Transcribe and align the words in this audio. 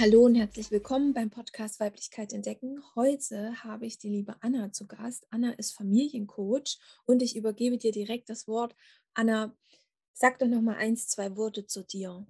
Hallo 0.00 0.24
und 0.24 0.34
herzlich 0.34 0.70
willkommen 0.70 1.12
beim 1.12 1.28
Podcast 1.28 1.78
Weiblichkeit 1.78 2.32
entdecken. 2.32 2.82
Heute 2.96 3.52
habe 3.62 3.84
ich 3.84 3.98
die 3.98 4.08
liebe 4.08 4.34
Anna 4.40 4.72
zu 4.72 4.86
Gast. 4.86 5.26
Anna 5.30 5.50
ist 5.58 5.76
Familiencoach 5.76 6.78
und 7.04 7.20
ich 7.20 7.36
übergebe 7.36 7.76
dir 7.76 7.92
direkt 7.92 8.30
das 8.30 8.48
Wort. 8.48 8.74
Anna, 9.12 9.52
sag 10.14 10.38
doch 10.38 10.46
noch 10.46 10.62
mal 10.62 10.76
eins, 10.76 11.08
zwei 11.08 11.36
Worte 11.36 11.66
zu 11.66 11.84
dir. 11.84 12.26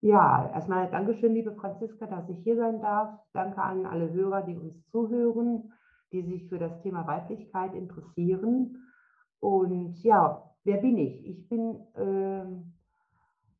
Ja, 0.00 0.50
erstmal 0.54 0.90
Dankeschön, 0.90 1.34
liebe 1.34 1.54
Franziska, 1.54 2.06
dass 2.06 2.26
ich 2.30 2.42
hier 2.44 2.56
sein 2.56 2.80
darf. 2.80 3.20
Danke 3.34 3.60
an 3.60 3.84
alle 3.84 4.10
Hörer, 4.10 4.40
die 4.40 4.56
uns 4.56 4.86
zuhören, 4.86 5.70
die 6.12 6.22
sich 6.22 6.48
für 6.48 6.58
das 6.58 6.80
Thema 6.80 7.06
Weiblichkeit 7.06 7.74
interessieren. 7.74 8.90
Und 9.38 10.02
ja, 10.02 10.50
wer 10.64 10.78
bin 10.78 10.96
ich? 10.96 11.26
Ich 11.26 11.46
bin 11.46 11.78
ähm, 11.94 12.72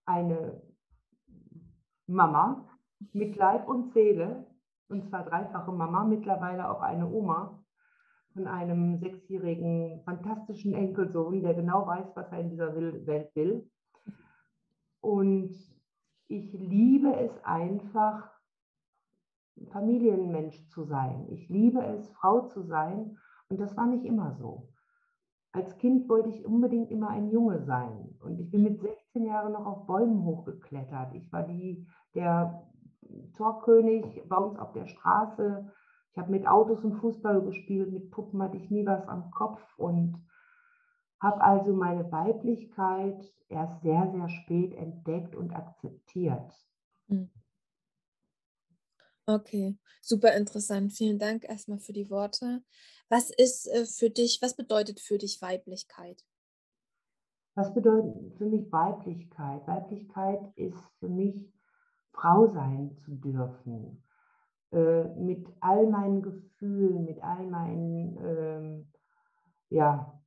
eine 0.06 0.62
Mama 2.16 2.68
mit 3.12 3.36
Leib 3.36 3.68
und 3.68 3.92
Seele, 3.92 4.46
und 4.88 5.04
zwar 5.04 5.24
dreifache 5.24 5.70
Mama, 5.70 6.04
mittlerweile 6.04 6.70
auch 6.70 6.80
eine 6.80 7.08
Oma 7.08 7.62
von 8.32 8.46
einem 8.46 8.98
sechsjährigen 8.98 10.02
fantastischen 10.04 10.74
Enkelsohn, 10.74 11.42
der 11.42 11.54
genau 11.54 11.86
weiß, 11.86 12.16
was 12.16 12.30
er 12.32 12.40
in 12.40 12.50
dieser 12.50 12.74
Welt 12.74 13.34
will. 13.34 13.70
Und 15.00 15.54
ich 16.28 16.52
liebe 16.52 17.14
es 17.14 17.32
einfach, 17.44 18.36
Familienmensch 19.70 20.68
zu 20.68 20.84
sein. 20.84 21.26
Ich 21.30 21.48
liebe 21.48 21.82
es, 21.82 22.08
Frau 22.10 22.48
zu 22.48 22.62
sein. 22.62 23.18
Und 23.48 23.60
das 23.60 23.76
war 23.76 23.86
nicht 23.86 24.04
immer 24.04 24.34
so. 24.34 24.68
Als 25.52 25.78
Kind 25.78 26.08
wollte 26.08 26.28
ich 26.28 26.44
unbedingt 26.44 26.90
immer 26.90 27.08
ein 27.08 27.30
Junge 27.30 27.64
sein. 27.64 28.14
Und 28.20 28.38
ich 28.38 28.50
bin 28.50 28.62
mit 28.62 28.80
16 28.80 29.24
Jahren 29.24 29.52
noch 29.52 29.64
auf 29.64 29.86
Bäumen 29.86 30.24
hochgeklettert. 30.24 31.14
Ich 31.14 31.32
war 31.32 31.44
die, 31.44 31.86
der 32.16 32.66
Torkönig 33.36 34.22
bei 34.28 34.36
uns 34.36 34.58
auf 34.58 34.72
der 34.72 34.86
Straße. 34.86 35.70
Ich 36.10 36.18
habe 36.18 36.32
mit 36.32 36.46
Autos 36.46 36.82
und 36.82 36.96
Fußball 36.96 37.42
gespielt. 37.42 37.92
Mit 37.92 38.10
Puppen 38.10 38.42
hatte 38.42 38.56
ich 38.56 38.70
nie 38.70 38.84
was 38.86 39.06
am 39.06 39.30
Kopf. 39.30 39.60
Und 39.76 40.26
habe 41.20 41.40
also 41.40 41.72
meine 41.72 42.10
Weiblichkeit 42.10 43.32
erst 43.48 43.80
sehr, 43.82 44.10
sehr 44.12 44.28
spät 44.28 44.74
entdeckt 44.74 45.34
und 45.34 45.52
akzeptiert. 45.52 46.52
Hm. 47.08 47.30
Okay, 49.26 49.76
super 50.02 50.34
interessant. 50.36 50.92
Vielen 50.92 51.18
Dank 51.18 51.44
erstmal 51.44 51.78
für 51.78 51.92
die 51.92 52.10
Worte. 52.10 52.62
Was 53.08 53.30
ist 53.30 53.66
äh, 53.66 53.84
für 53.84 54.10
dich, 54.10 54.38
was 54.40 54.54
bedeutet 54.54 55.00
für 55.00 55.18
dich 55.18 55.42
Weiblichkeit? 55.42 56.24
Was 57.54 57.72
bedeutet 57.72 58.36
für 58.36 58.46
mich 58.46 58.70
Weiblichkeit? 58.70 59.66
Weiblichkeit 59.66 60.52
ist 60.56 60.78
für 61.00 61.08
mich 61.08 61.52
Frau 62.16 62.46
sein 62.46 62.96
zu 63.04 63.14
dürfen. 63.14 64.02
Äh, 64.72 65.04
mit 65.16 65.46
all 65.60 65.88
meinen 65.88 66.22
Gefühlen, 66.22 67.04
mit 67.04 67.22
all 67.22 67.46
meinen 67.46 68.18
ähm, 68.24 68.92
ja, 69.68 70.20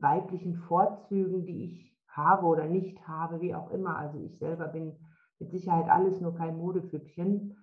weiblichen 0.00 0.56
Vorzügen, 0.56 1.46
die 1.46 1.64
ich 1.64 1.96
habe 2.08 2.46
oder 2.46 2.66
nicht 2.66 3.06
habe, 3.06 3.40
wie 3.40 3.54
auch 3.54 3.70
immer. 3.70 3.96
Also 3.96 4.18
ich 4.18 4.38
selber 4.38 4.68
bin 4.68 4.96
mit 5.38 5.50
Sicherheit 5.50 5.88
alles 5.88 6.20
nur 6.20 6.34
kein 6.34 6.56
Modefüppchen. 6.56 7.56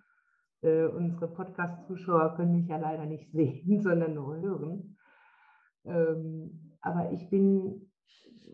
Äh, 0.61 0.85
unsere 0.85 1.27
Podcast-Zuschauer 1.27 2.35
können 2.35 2.53
mich 2.53 2.67
ja 2.67 2.77
leider 2.77 3.05
nicht 3.05 3.31
sehen, 3.33 3.81
sondern 3.81 4.13
nur 4.13 4.37
hören. 4.37 4.97
Ähm, 5.83 6.71
aber 6.81 7.11
ich 7.11 7.29
bin 7.29 7.91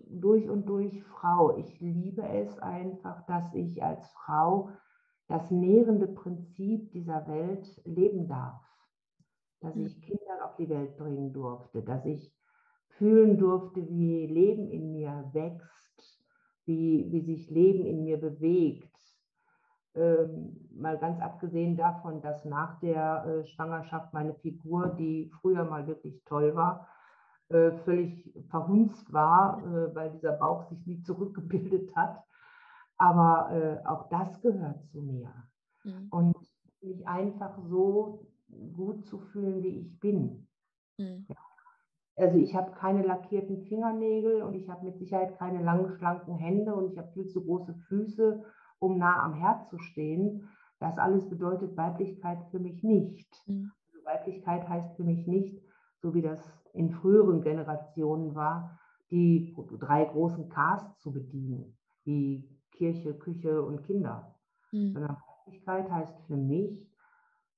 durch 0.10 0.50
und 0.50 0.68
durch 0.68 1.04
Frau. 1.04 1.58
Ich 1.58 1.80
liebe 1.80 2.24
es 2.28 2.58
einfach, 2.60 3.26
dass 3.28 3.54
ich 3.54 3.84
als 3.84 4.10
Frau 4.10 4.70
das 5.32 5.50
nährende 5.50 6.08
Prinzip 6.08 6.92
dieser 6.92 7.28
Welt 7.28 7.82
leben 7.86 8.28
darf. 8.28 8.62
Dass 9.62 9.76
hm. 9.76 9.86
ich 9.86 10.02
Kinder 10.02 10.46
auf 10.46 10.56
die 10.58 10.70
Welt 10.70 10.98
bringen 10.98 11.34
durfte, 11.34 11.82
dass 11.82 12.06
ich 12.06 12.34
fühlen 12.98 13.38
durfte, 13.38 13.88
wie 13.90 14.28
Leben 14.28 14.70
in 14.70 14.92
mir 14.92 15.30
wächst, 15.32 16.22
wie, 16.66 17.08
wie 17.12 17.22
sich 17.22 17.50
Leben 17.50 17.86
in 17.86 18.04
mir 18.04 18.20
bewegt. 18.20 18.90
Ähm, 19.94 20.70
mal 20.74 20.98
ganz 20.98 21.20
abgesehen 21.20 21.76
davon, 21.76 22.22
dass 22.22 22.46
nach 22.46 22.80
der 22.80 23.26
äh, 23.26 23.46
Schwangerschaft 23.46 24.14
meine 24.14 24.36
Figur, 24.36 24.96
die 24.98 25.32
früher 25.42 25.66
mal 25.66 25.88
wirklich 25.88 26.24
toll 26.26 26.56
war, 26.56 26.88
äh, 27.50 27.72
völlig 27.84 28.34
verhunzt 28.50 29.12
war, 29.12 29.60
äh, 29.60 29.96
weil 29.96 30.12
dieser 30.12 30.34
Bauch 30.34 30.64
sich 30.70 30.86
nie 30.86 31.02
zurückgebildet 31.02 31.94
hat. 31.96 32.24
Aber 33.02 33.50
äh, 33.52 33.88
auch 33.88 34.10
das 34.10 34.40
gehört 34.42 34.86
zu 34.86 35.02
mir. 35.02 35.34
Mhm. 35.84 36.08
Und 36.12 36.38
mich 36.82 37.08
einfach 37.08 37.58
so 37.68 38.28
gut 38.76 39.08
zu 39.08 39.18
fühlen, 39.18 39.64
wie 39.64 39.80
ich 39.80 40.00
bin. 40.00 40.48
Mhm. 41.00 41.26
Ja, 41.28 41.36
also 42.16 42.38
ich 42.38 42.56
habe 42.56 42.74
keine 42.74 43.02
lackierten 43.02 43.64
Fingernägel 43.64 44.44
und 44.44 44.54
ich 44.54 44.70
habe 44.70 44.86
mit 44.86 45.00
Sicherheit 45.00 45.36
keine 45.40 45.64
langen, 45.64 45.90
schlanken 45.98 46.36
Hände 46.36 46.76
und 46.76 46.92
ich 46.92 46.98
habe 47.00 47.12
viel 47.14 47.26
zu 47.26 47.44
große 47.44 47.74
Füße, 47.88 48.44
um 48.78 49.00
nah 49.00 49.24
am 49.24 49.34
Herz 49.34 49.68
zu 49.72 49.80
stehen. 49.80 50.48
Das 50.78 51.00
alles 51.00 51.28
bedeutet 51.28 51.76
Weiblichkeit 51.76 52.38
für 52.52 52.60
mich 52.60 52.84
nicht. 52.84 53.34
Mhm. 53.48 53.72
Also 53.92 54.06
Weiblichkeit 54.06 54.70
heißt 54.70 54.96
für 54.96 55.04
mich 55.04 55.26
nicht, 55.26 55.60
so 56.04 56.14
wie 56.14 56.22
das 56.22 56.40
in 56.74 56.92
früheren 56.92 57.42
Generationen 57.42 58.36
war, 58.36 58.80
die 59.10 59.56
drei 59.80 60.06
großen 60.06 60.50
Ks 60.50 61.00
zu 61.00 61.12
bedienen, 61.12 61.76
wie 62.04 62.48
Kirche, 62.82 63.14
Küche 63.14 63.62
und 63.62 63.84
Kinder. 63.86 64.36
Mhm. 64.72 64.94
Sondern 64.94 65.18
Weiblichkeit 65.46 65.92
heißt 65.92 66.16
für 66.26 66.36
mich, 66.36 66.90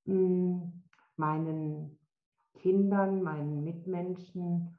hm, 0.05 0.83
meinen 1.15 1.97
Kindern, 2.55 3.23
meinen 3.23 3.63
Mitmenschen 3.63 4.77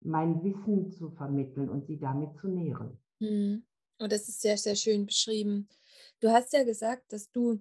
mein 0.00 0.42
Wissen 0.42 0.90
zu 0.90 1.10
vermitteln 1.10 1.68
und 1.68 1.86
sie 1.86 1.98
damit 1.98 2.36
zu 2.38 2.48
nähren. 2.48 2.98
Mhm. 3.20 3.62
Und 3.98 4.12
das 4.12 4.28
ist 4.28 4.40
sehr, 4.40 4.56
sehr 4.56 4.74
schön 4.74 5.06
beschrieben. 5.06 5.68
Du 6.18 6.30
hast 6.30 6.52
ja 6.52 6.64
gesagt, 6.64 7.12
dass 7.12 7.30
du 7.30 7.60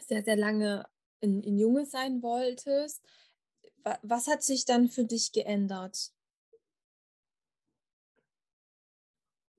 sehr, 0.00 0.24
sehr 0.24 0.36
lange 0.36 0.86
in, 1.20 1.42
in 1.42 1.56
Junge 1.56 1.86
sein 1.86 2.20
wolltest. 2.22 3.04
Was 4.02 4.26
hat 4.26 4.42
sich 4.42 4.64
dann 4.64 4.88
für 4.88 5.04
dich 5.04 5.30
geändert? 5.30 6.10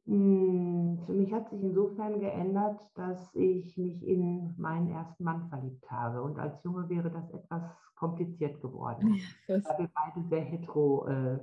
Für 0.07 1.13
mich 1.13 1.34
hat 1.34 1.50
sich 1.50 1.62
insofern 1.62 2.22
geändert, 2.22 2.79
dass 2.95 3.35
ich 3.35 3.78
mich 3.78 4.07
in 4.07 4.56
meinen 4.57 4.90
ersten 4.90 5.25
Mann 5.25 5.50
verliebt 5.50 5.91
habe. 5.91 6.22
Und 6.22 6.40
als 6.40 6.63
Junge 6.63 6.88
wäre 6.88 7.12
das 7.12 7.29
etwas 7.31 7.63
kompliziert 7.95 8.62
geworden, 8.62 9.19
ja, 9.47 9.57
da 9.57 9.78
wir 9.78 9.90
beide 9.94 10.28
sehr 10.29 10.41
hetero 10.41 11.07
äh, 11.07 11.40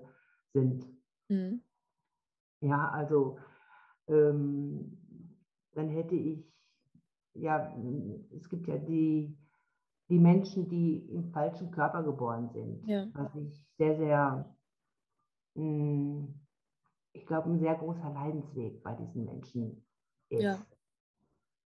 sind. 0.54 0.86
Mhm. 1.28 1.60
Ja, 2.60 2.88
also 2.90 3.38
ähm, 4.08 4.96
dann 5.72 5.90
hätte 5.90 6.14
ich, 6.14 6.50
ja, 7.34 7.76
es 8.34 8.48
gibt 8.48 8.66
ja 8.66 8.78
die, 8.78 9.36
die 10.08 10.18
Menschen, 10.18 10.70
die 10.70 11.06
im 11.10 11.32
falschen 11.32 11.70
Körper 11.70 12.02
geboren 12.02 12.48
sind, 12.54 12.86
ja. 12.86 13.08
was 13.12 13.34
ich 13.34 13.62
sehr, 13.76 13.98
sehr 13.98 14.56
mh, 15.54 15.64
hm, 15.64 16.43
ich 17.14 17.26
glaube, 17.26 17.48
ein 17.48 17.58
sehr 17.58 17.76
großer 17.76 18.10
Leidensweg 18.12 18.82
bei 18.82 18.92
diesen 18.94 19.24
Menschen 19.24 19.86
ist. 20.28 20.42
Ja. 20.42 20.58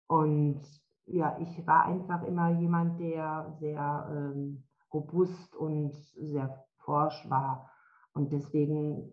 Und 0.07 0.61
ja, 1.05 1.37
ich 1.39 1.67
war 1.67 1.85
einfach 1.85 2.23
immer 2.23 2.49
jemand, 2.59 2.99
der 2.99 3.55
sehr 3.59 4.09
ähm, 4.09 4.63
robust 4.91 5.55
und 5.55 5.93
sehr 5.93 6.65
forsch 6.77 7.29
war. 7.29 7.69
Und 8.13 8.31
deswegen 8.31 9.11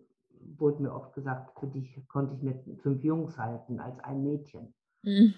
wurde 0.57 0.81
mir 0.81 0.93
oft 0.93 1.13
gesagt, 1.13 1.59
für 1.59 1.67
dich 1.67 2.07
konnte 2.07 2.33
ich 2.35 2.41
mit 2.41 2.81
fünf 2.81 3.03
Jungs 3.03 3.37
halten 3.37 3.79
als 3.79 3.99
ein 3.99 4.23
Mädchen. 4.23 4.73
Mhm. 5.03 5.33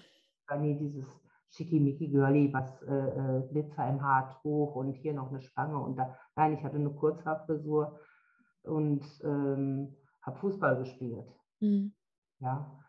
War 0.46 0.58
nie 0.58 0.76
dieses 0.76 1.06
schickimicki 1.50 2.08
Girlie, 2.08 2.52
was 2.52 2.82
äh, 2.82 2.92
äh, 2.94 3.48
Glitzer 3.48 3.88
im 3.88 4.02
Haar 4.02 4.30
trug 4.40 4.76
und 4.76 4.94
hier 4.94 5.12
noch 5.12 5.30
eine 5.30 5.40
Spange. 5.40 5.78
Und 5.78 5.96
da, 5.96 6.16
nein, 6.36 6.54
ich 6.54 6.62
hatte 6.62 6.76
eine 6.76 6.90
Kurzhaarfrisur 6.90 7.98
und 8.62 9.04
ähm, 9.24 9.96
habe 10.24 10.38
Fußball 10.38 10.78
gespielt. 10.78 11.26
Mhm. 11.60 11.94
Ja. 12.40 12.80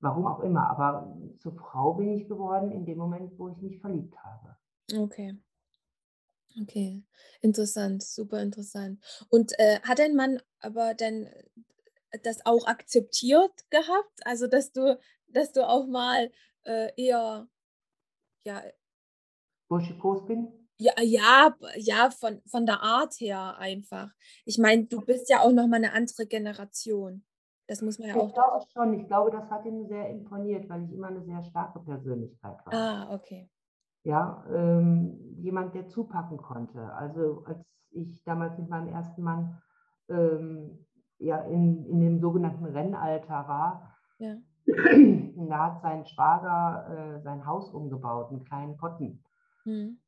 Warum 0.00 0.26
auch 0.26 0.40
immer, 0.40 0.70
aber 0.70 1.16
zur 1.38 1.54
Frau 1.54 1.94
bin 1.94 2.10
ich 2.10 2.26
geworden 2.26 2.70
in 2.70 2.86
dem 2.86 2.98
Moment, 2.98 3.38
wo 3.38 3.50
ich 3.50 3.58
mich 3.58 3.80
verliebt 3.80 4.16
habe. 4.24 4.56
Okay. 4.94 5.38
Okay, 6.62 7.04
interessant, 7.42 8.02
super 8.02 8.42
interessant. 8.42 8.98
Und 9.28 9.52
äh, 9.58 9.80
hat 9.82 10.00
dein 10.00 10.16
Mann 10.16 10.40
aber 10.58 10.94
dann 10.94 11.26
äh, 12.10 12.18
das 12.24 12.44
auch 12.44 12.66
akzeptiert 12.66 13.52
gehabt? 13.70 14.20
Also, 14.24 14.48
dass 14.48 14.72
du, 14.72 14.98
dass 15.28 15.52
du 15.52 15.68
auch 15.68 15.86
mal 15.86 16.32
äh, 16.64 16.90
eher, 16.96 17.48
ja. 18.44 18.62
Burschikos 19.68 20.24
bin? 20.26 20.59
Ja, 20.80 20.92
ja, 21.02 21.54
ja, 21.76 22.10
von, 22.10 22.40
von 22.46 22.64
der 22.64 22.82
Art 22.82 23.14
her 23.20 23.58
einfach. 23.58 24.08
Ich 24.46 24.56
meine, 24.58 24.86
du 24.86 25.02
bist 25.04 25.28
ja 25.28 25.40
auch 25.40 25.52
noch 25.52 25.66
mal 25.66 25.76
eine 25.76 25.92
andere 25.92 26.26
Generation. 26.26 27.22
Das 27.66 27.82
muss 27.82 27.98
man 27.98 28.08
ja 28.08 28.14
Ich 28.16 28.20
auch 28.22 28.32
glaube 28.32 28.64
schon. 28.72 28.94
Ich 28.94 29.06
glaube, 29.06 29.30
das 29.30 29.50
hat 29.50 29.66
ihm 29.66 29.86
sehr 29.88 30.08
imponiert, 30.08 30.68
weil 30.70 30.82
ich 30.84 30.92
immer 30.92 31.08
eine 31.08 31.22
sehr 31.22 31.42
starke 31.42 31.80
Persönlichkeit 31.80 32.56
war. 32.64 32.72
Ah, 32.72 33.14
okay. 33.14 33.50
Ja, 34.04 34.42
ähm, 34.50 35.36
jemand, 35.36 35.74
der 35.74 35.86
zupacken 35.86 36.38
konnte. 36.38 36.80
Also 36.94 37.44
als 37.46 37.62
ich 37.90 38.24
damals 38.24 38.56
mit 38.58 38.70
meinem 38.70 38.88
ersten 38.88 39.22
Mann 39.22 39.60
ähm, 40.08 40.86
ja, 41.18 41.42
in, 41.42 41.84
in 41.90 42.00
dem 42.00 42.20
sogenannten 42.20 42.64
Rennalter 42.64 43.46
war, 43.46 43.94
Ja. 44.18 44.36
da 44.66 45.58
hat 45.66 45.82
sein 45.82 46.06
Schwager 46.06 47.16
äh, 47.18 47.20
sein 47.20 47.44
Haus 47.44 47.70
umgebaut, 47.70 48.30
einen 48.30 48.44
kleinen 48.44 48.78
Potten. 48.78 49.22
Mhm. 49.66 49.98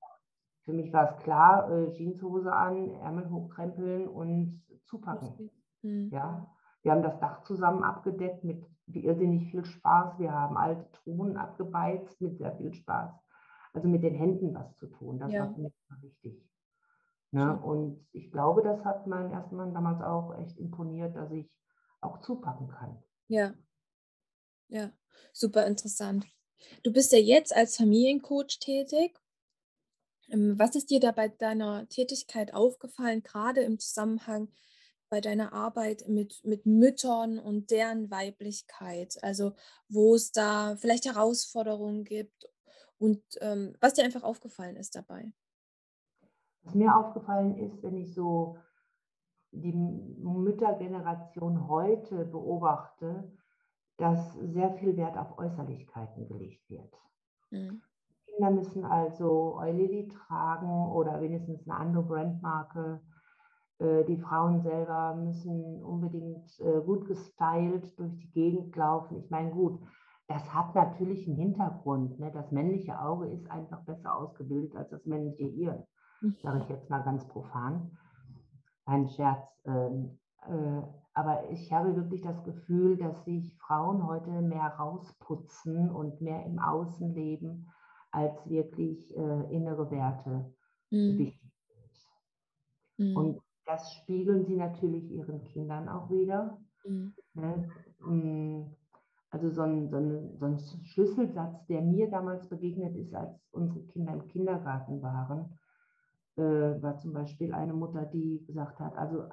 Für 0.64 0.72
mich 0.72 0.92
war 0.92 1.10
es 1.10 1.22
klar, 1.22 1.70
äh, 1.70 1.92
Jeanshose 1.92 2.52
an, 2.52 2.90
Ärmel 2.90 3.28
hochkrempeln 3.30 4.08
und 4.08 4.62
zupacken. 4.86 5.50
Mhm. 5.82 6.10
Ja, 6.12 6.46
wir 6.82 6.92
haben 6.92 7.02
das 7.02 7.18
Dach 7.20 7.42
zusammen 7.42 7.82
abgedeckt 7.82 8.44
mit 8.44 8.64
irrsinnig 8.86 9.50
viel 9.50 9.64
Spaß. 9.64 10.18
Wir 10.18 10.32
haben 10.32 10.56
alte 10.56 10.90
Truhen 10.92 11.36
abgebeizt 11.36 12.20
mit 12.20 12.38
sehr 12.38 12.56
viel 12.56 12.72
Spaß. 12.74 13.12
Also 13.72 13.88
mit 13.88 14.02
den 14.02 14.14
Händen 14.14 14.54
was 14.54 14.76
zu 14.76 14.86
tun, 14.86 15.18
das 15.18 15.32
Ja. 15.32 15.40
war 15.46 15.54
für 15.54 15.60
mich 15.60 15.72
immer 15.88 16.02
wichtig. 16.02 16.48
Ne? 17.30 17.58
Und 17.60 18.06
ich 18.12 18.30
glaube, 18.30 18.62
das 18.62 18.84
hat 18.84 19.06
meinem 19.06 19.32
ersten 19.32 19.56
Mann 19.56 19.72
damals 19.72 20.02
auch 20.02 20.34
echt 20.36 20.58
imponiert, 20.58 21.16
dass 21.16 21.30
ich 21.32 21.50
auch 22.00 22.18
zupacken 22.20 22.68
kann. 22.68 23.02
Ja. 23.28 23.54
Ja, 24.68 24.90
super 25.32 25.66
interessant. 25.66 26.26
Du 26.82 26.92
bist 26.92 27.12
ja 27.12 27.18
jetzt 27.18 27.54
als 27.54 27.76
Familiencoach 27.76 28.58
tätig. 28.60 29.21
Ähm, 30.32 30.58
was 30.58 30.74
ist 30.74 30.90
dir 30.90 30.98
da 30.98 31.12
bei 31.12 31.28
deiner 31.28 31.88
Tätigkeit 31.88 32.54
aufgefallen, 32.54 33.22
gerade 33.22 33.60
im 33.60 33.78
Zusammenhang 33.78 34.48
bei 35.10 35.20
deiner 35.20 35.52
Arbeit 35.52 36.08
mit 36.08 36.40
mit 36.44 36.64
Müttern 36.64 37.38
und 37.38 37.70
deren 37.70 38.10
Weiblichkeit? 38.10 39.18
Also, 39.22 39.52
wo 39.88 40.14
es 40.14 40.32
da 40.32 40.76
vielleicht 40.76 41.04
Herausforderungen 41.04 42.04
gibt 42.04 42.48
und, 42.98 43.22
ähm, 43.40 43.76
was 43.80 43.94
dir 43.94 44.04
einfach 44.04 44.22
aufgefallen 44.22 44.76
ist 44.76 44.96
dabei? 44.96 45.32
Was 46.64 46.74
mir 46.74 46.96
aufgefallen 46.96 47.58
ist, 47.58 47.82
wenn 47.82 47.96
ich 47.96 48.14
so 48.14 48.56
die 49.50 49.72
Müttergeneration 49.74 51.68
heute 51.68 52.24
beobachte, 52.24 53.30
dass 53.98 54.34
sehr 54.34 54.72
viel 54.74 54.96
Wert 54.96 55.18
auf 55.18 55.38
Äußerlichkeiten 55.38 56.26
gelegt 56.26 56.70
wird. 56.70 56.94
Mhm. 57.50 57.82
Kinder 58.32 58.50
müssen 58.50 58.84
also 58.84 59.56
Eulili 59.58 60.08
tragen 60.08 60.90
oder 60.92 61.20
wenigstens 61.20 61.68
eine 61.68 61.78
andere 61.78 62.02
Brandmarke. 62.04 63.00
Äh, 63.78 64.04
die 64.04 64.18
Frauen 64.18 64.60
selber 64.62 65.14
müssen 65.14 65.82
unbedingt 65.82 66.58
äh, 66.60 66.80
gut 66.84 67.06
gestylt 67.06 67.98
durch 67.98 68.16
die 68.18 68.30
Gegend 68.32 68.74
laufen. 68.76 69.18
Ich 69.18 69.30
meine, 69.30 69.50
gut, 69.50 69.80
das 70.28 70.54
hat 70.54 70.74
natürlich 70.74 71.26
einen 71.26 71.36
Hintergrund. 71.36 72.18
Ne? 72.18 72.30
Das 72.32 72.50
männliche 72.52 72.98
Auge 73.00 73.28
ist 73.28 73.50
einfach 73.50 73.84
besser 73.84 74.16
ausgebildet 74.16 74.76
als 74.76 74.90
das 74.90 75.04
männliche 75.04 75.44
Hirn, 75.44 75.84
sage 76.42 76.60
ich 76.60 76.68
jetzt 76.68 76.88
mal 76.88 77.02
ganz 77.02 77.26
profan. 77.28 77.96
Ein 78.86 79.08
Scherz. 79.08 79.60
Ähm, 79.64 80.18
äh, 80.48 80.82
aber 81.14 81.50
ich 81.50 81.72
habe 81.72 81.94
wirklich 81.94 82.22
das 82.22 82.42
Gefühl, 82.44 82.96
dass 82.96 83.24
sich 83.24 83.56
Frauen 83.58 84.06
heute 84.06 84.30
mehr 84.40 84.74
rausputzen 84.78 85.90
und 85.90 86.22
mehr 86.22 86.46
im 86.46 86.58
Außen 86.58 87.14
leben, 87.14 87.70
als 88.12 88.48
wirklich 88.48 89.16
äh, 89.16 89.54
innere 89.54 89.90
Werte 89.90 90.54
Mhm. 90.90 91.18
wichtig 91.18 91.52
sind. 92.98 93.08
Mhm. 93.08 93.16
Und 93.16 93.42
das 93.66 93.94
spiegeln 93.94 94.44
sie 94.44 94.56
natürlich 94.56 95.10
ihren 95.10 95.44
Kindern 95.44 95.88
auch 95.88 96.10
wieder. 96.10 96.58
Mhm. 96.84 97.14
Ne? 97.34 97.68
Mm, 98.00 98.76
Also 99.30 99.50
so 99.50 99.62
ein, 99.62 99.88
so, 99.90 99.96
ein, 99.96 100.38
so 100.38 100.46
ein 100.46 100.58
Schlüsselsatz, 100.84 101.66
der 101.66 101.82
mir 101.82 102.10
damals 102.10 102.48
begegnet 102.48 102.96
ist, 102.96 103.14
als 103.14 103.32
unsere 103.52 103.82
Kinder 103.86 104.12
im 104.14 104.28
Kindergarten 104.28 105.02
waren, 105.02 105.58
äh, 106.36 106.42
war 106.82 106.98
zum 106.98 107.12
Beispiel 107.14 107.54
eine 107.54 107.74
Mutter, 107.74 108.06
die 108.06 108.44
gesagt 108.46 108.80
hat, 108.80 108.96
also 108.96 109.24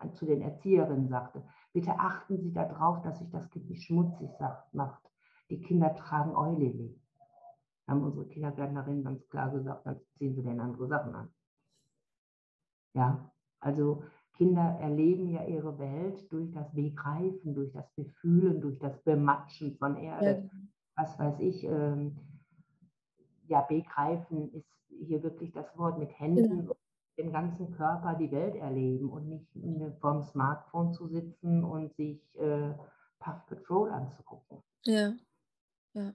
äh, 0.00 0.12
zu 0.14 0.26
den 0.26 0.42
Erzieherinnen 0.42 1.08
sagte, 1.08 1.44
bitte 1.72 1.92
achten 1.98 2.40
Sie 2.40 2.52
darauf, 2.52 3.02
dass 3.02 3.18
sich 3.20 3.30
das 3.30 3.50
Kind 3.50 3.68
nicht 3.70 3.84
schmutzig 3.84 4.30
macht. 4.72 5.02
Die 5.50 5.60
Kinder 5.62 5.94
tragen 5.96 6.36
Eulili. 6.36 6.98
Haben 7.88 8.04
unsere 8.04 8.26
Kindergärtnerinnen 8.26 9.04
ganz 9.04 9.28
klar 9.28 9.50
gesagt, 9.50 9.86
dann 9.86 10.00
ziehen 10.18 10.34
sie 10.34 10.42
denn 10.42 10.60
andere 10.60 10.86
Sachen 10.88 11.14
an. 11.14 11.34
Ja, 12.94 13.30
also 13.60 14.04
Kinder 14.36 14.78
erleben 14.80 15.30
ja 15.30 15.44
ihre 15.44 15.78
Welt 15.78 16.30
durch 16.32 16.50
das 16.52 16.72
Begreifen, 16.72 17.54
durch 17.54 17.72
das 17.72 17.90
Befühlen, 17.94 18.60
durch 18.60 18.78
das 18.78 19.02
Bematschen 19.02 19.76
von 19.78 19.96
Ja, 20.20 20.20
Erde. 20.20 20.42
genau. 20.42 20.62
Was 20.96 21.18
weiß 21.18 21.40
ich, 21.40 21.64
ähm, 21.64 22.18
ja, 23.48 23.62
begreifen 23.62 24.52
ist 24.52 24.66
hier 24.88 25.22
wirklich 25.22 25.52
das 25.52 25.76
Wort 25.76 25.98
mit 25.98 26.10
Händen, 26.18 26.60
Genau. 26.60 26.76
dem 27.18 27.32
ganzen 27.32 27.70
Körper 27.72 28.14
die 28.14 28.30
Welt 28.30 28.54
erleben 28.56 29.10
und 29.10 29.28
nicht 29.28 29.54
ne, 29.56 29.92
vorm 30.00 30.22
Smartphone 30.22 30.92
zu 30.92 31.08
sitzen 31.08 31.64
und 31.64 31.94
sich 31.94 32.38
äh, 32.38 32.72
Puff 33.18 33.46
Patrol 33.46 33.90
anzugucken. 33.90 34.62
Ja. 34.84 35.14
Ja. 35.94 36.12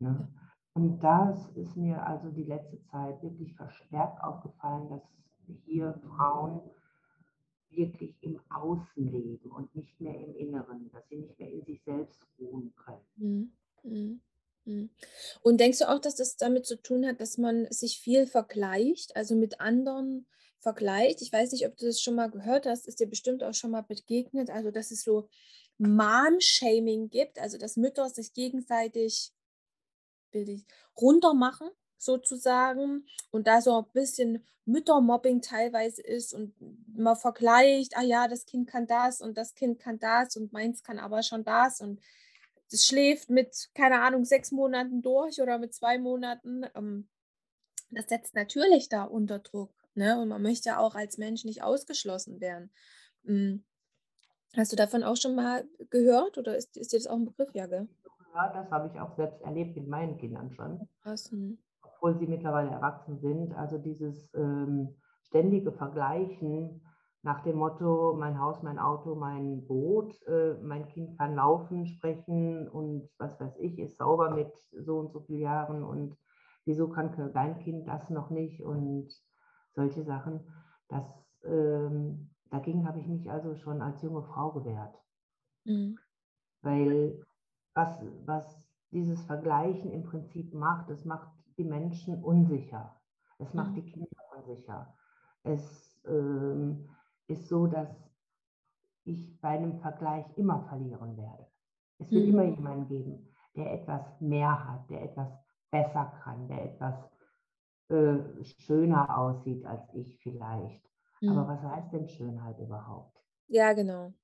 Ne? 0.00 0.28
Und 0.74 1.00
das 1.00 1.48
ist 1.56 1.76
mir 1.76 2.06
also 2.06 2.30
die 2.30 2.44
letzte 2.44 2.80
Zeit 2.90 3.22
wirklich 3.22 3.54
verstärkt 3.54 4.22
aufgefallen, 4.22 4.88
dass 4.88 5.02
hier 5.64 6.00
Frauen 6.16 6.60
wirklich 7.70 8.14
im 8.20 8.40
Außen 8.50 9.10
leben 9.10 9.50
und 9.50 9.74
nicht 9.74 10.00
mehr 10.00 10.14
im 10.14 10.34
Inneren, 10.34 10.90
dass 10.92 11.08
sie 11.08 11.16
nicht 11.16 11.38
mehr 11.38 11.50
in 11.50 11.64
sich 11.64 11.82
selbst 11.84 12.26
ruhen 12.38 12.72
können. 12.76 13.04
Mhm. 13.16 13.52
Mhm. 13.82 14.20
Mhm. 14.64 14.90
Und 15.42 15.60
denkst 15.60 15.78
du 15.78 15.88
auch, 15.88 15.98
dass 15.98 16.16
das 16.16 16.36
damit 16.36 16.66
zu 16.66 16.80
tun 16.80 17.06
hat, 17.06 17.20
dass 17.20 17.38
man 17.38 17.66
sich 17.70 17.98
viel 17.98 18.26
vergleicht, 18.26 19.16
also 19.16 19.34
mit 19.34 19.60
anderen 19.60 20.26
vergleicht? 20.60 21.22
Ich 21.22 21.32
weiß 21.32 21.52
nicht, 21.52 21.66
ob 21.66 21.76
du 21.76 21.86
das 21.86 22.00
schon 22.00 22.14
mal 22.14 22.30
gehört 22.30 22.66
hast, 22.66 22.86
ist 22.86 23.00
dir 23.00 23.06
bestimmt 23.06 23.42
auch 23.42 23.54
schon 23.54 23.70
mal 23.70 23.82
begegnet, 23.82 24.50
also 24.50 24.70
dass 24.70 24.90
es 24.90 25.02
so 25.02 25.28
Mom-Shaming 25.78 27.08
gibt, 27.08 27.38
also 27.38 27.56
dass 27.56 27.76
Mütter 27.76 28.08
sich 28.10 28.34
gegenseitig 28.34 29.32
bildlich 30.30 30.64
runtermachen 31.00 31.68
sozusagen 31.98 33.06
und 33.30 33.46
da 33.46 33.60
so 33.60 33.78
ein 33.78 33.84
bisschen 33.92 34.44
Müttermobbing 34.64 35.42
teilweise 35.42 36.02
ist 36.02 36.32
und 36.34 36.54
man 36.96 37.16
vergleicht, 37.16 37.96
ah 37.96 38.02
ja, 38.02 38.28
das 38.28 38.46
Kind 38.46 38.68
kann 38.68 38.86
das 38.86 39.20
und 39.20 39.36
das 39.36 39.54
Kind 39.54 39.78
kann 39.80 39.98
das 39.98 40.36
und 40.36 40.52
meins 40.52 40.82
kann 40.82 40.98
aber 40.98 41.22
schon 41.22 41.44
das 41.44 41.80
und 41.80 42.00
das 42.70 42.86
schläft 42.86 43.30
mit, 43.30 43.70
keine 43.74 44.00
Ahnung, 44.02 44.24
6 44.24 44.52
Monaten 44.52 45.02
durch 45.02 45.40
oder 45.42 45.58
mit 45.58 45.74
2 45.74 45.98
Monaten. 45.98 46.64
Ähm, 46.74 47.08
das 47.90 48.06
setzt 48.08 48.34
natürlich 48.34 48.88
da 48.88 49.04
unter 49.04 49.38
Druck, 49.40 49.72
ne? 49.94 50.20
Und 50.20 50.28
man 50.28 50.42
möchte 50.42 50.78
auch 50.78 50.94
als 50.96 51.18
Mensch 51.18 51.44
nicht 51.44 51.62
ausgeschlossen 51.62 52.40
werden. 52.40 52.72
Hm, 53.24 53.64
hast 54.56 54.72
du 54.72 54.76
davon 54.76 55.04
auch 55.04 55.16
schon 55.16 55.34
mal 55.36 55.68
gehört 55.90 56.38
oder 56.38 56.56
ist 56.56 56.76
ist 56.76 56.92
dir 56.92 56.98
das 56.98 57.06
auch 57.08 57.16
'n 57.18 57.26
Begriff? 57.26 57.50
Ja, 57.54 57.66
gell? 57.66 57.88
Ja, 58.34 58.52
das 58.52 58.70
habe 58.70 58.88
ich 58.88 59.00
auch 59.00 59.14
selbst 59.16 59.40
erlebt 59.42 59.76
mit 59.76 59.88
meinen 59.88 60.16
Kindern 60.18 60.50
schon, 60.52 60.88
Krass, 61.02 61.32
mhm. 61.32 61.58
obwohl 61.82 62.16
sie 62.18 62.26
mittlerweile 62.26 62.70
erwachsen 62.70 63.18
sind. 63.18 63.54
Also 63.54 63.78
dieses 63.78 64.32
ähm, 64.34 64.96
ständige 65.22 65.72
Vergleichen 65.72 66.80
nach 67.22 67.42
dem 67.42 67.56
Motto, 67.56 68.14
mein 68.18 68.40
Haus, 68.40 68.62
mein 68.62 68.78
Auto, 68.78 69.14
mein 69.14 69.66
Boot, 69.66 70.14
äh, 70.26 70.54
mein 70.62 70.86
Kind 70.88 71.18
kann 71.18 71.34
laufen, 71.34 71.86
sprechen 71.86 72.68
und 72.68 73.10
was 73.18 73.38
weiß 73.38 73.56
ich, 73.58 73.78
ist 73.78 73.98
sauber 73.98 74.30
mit 74.30 74.52
so 74.72 74.98
und 74.98 75.12
so 75.12 75.20
vielen 75.20 75.40
Jahren 75.40 75.82
und 75.82 76.16
wieso 76.64 76.88
kann 76.88 77.32
dein 77.34 77.58
Kind 77.58 77.86
das 77.88 78.08
noch 78.10 78.30
nicht 78.30 78.62
und 78.62 79.10
solche 79.74 80.02
Sachen. 80.04 80.40
Das, 80.88 81.04
ähm, 81.44 82.30
dagegen 82.50 82.88
habe 82.88 83.00
ich 83.00 83.06
mich 83.06 83.30
also 83.30 83.54
schon 83.56 83.82
als 83.82 84.00
junge 84.02 84.22
Frau 84.22 84.52
gewehrt. 84.52 84.94
Mhm. 85.64 85.98
Weil 86.62 87.22
was, 87.74 88.00
was 88.26 88.68
dieses 88.90 89.22
Vergleichen 89.24 89.90
im 89.92 90.04
Prinzip 90.04 90.54
macht, 90.54 90.90
es 90.90 91.04
macht 91.04 91.28
die 91.58 91.64
Menschen 91.64 92.22
unsicher. 92.24 93.00
Es 93.38 93.54
macht 93.54 93.76
Mhm. 93.76 93.76
die 93.76 93.84
Kinder 93.90 94.08
unsicher. 94.36 94.94
Es 95.42 96.00
ähm, 96.06 96.88
ist 97.28 97.48
so, 97.48 97.66
dass 97.66 97.88
ich 99.04 99.38
bei 99.42 99.50
einem 99.50 99.78
Vergleich 99.80 100.24
immer 100.38 100.62
verlieren 100.68 101.16
werde. 101.18 101.46
Es 101.98 102.14
wird 102.14 102.24
Mhm. 102.24 102.30
immer 102.30 102.44
jemanden 102.44 102.86
geben, 102.88 103.28
der 103.54 103.72
etwas 103.74 104.20
mehr 104.20 104.68
hat, 104.68 104.88
der 104.88 105.02
etwas 105.02 105.28
besser 105.70 106.06
kann, 106.22 106.48
der 106.48 106.64
etwas 106.64 106.96
äh, 107.88 108.44
schöner 108.44 109.18
aussieht 109.18 109.66
als 109.66 109.82
ich 109.94 110.18
vielleicht. 110.22 110.84
Aber 111.26 111.46
Mhm. 111.46 111.48
was 111.48 111.62
heißt 111.62 111.92
denn 111.92 112.08
Schönheit 112.08 112.58
überhaupt? 112.58 113.18
Ja, 113.48 113.72
genau. 113.74 114.14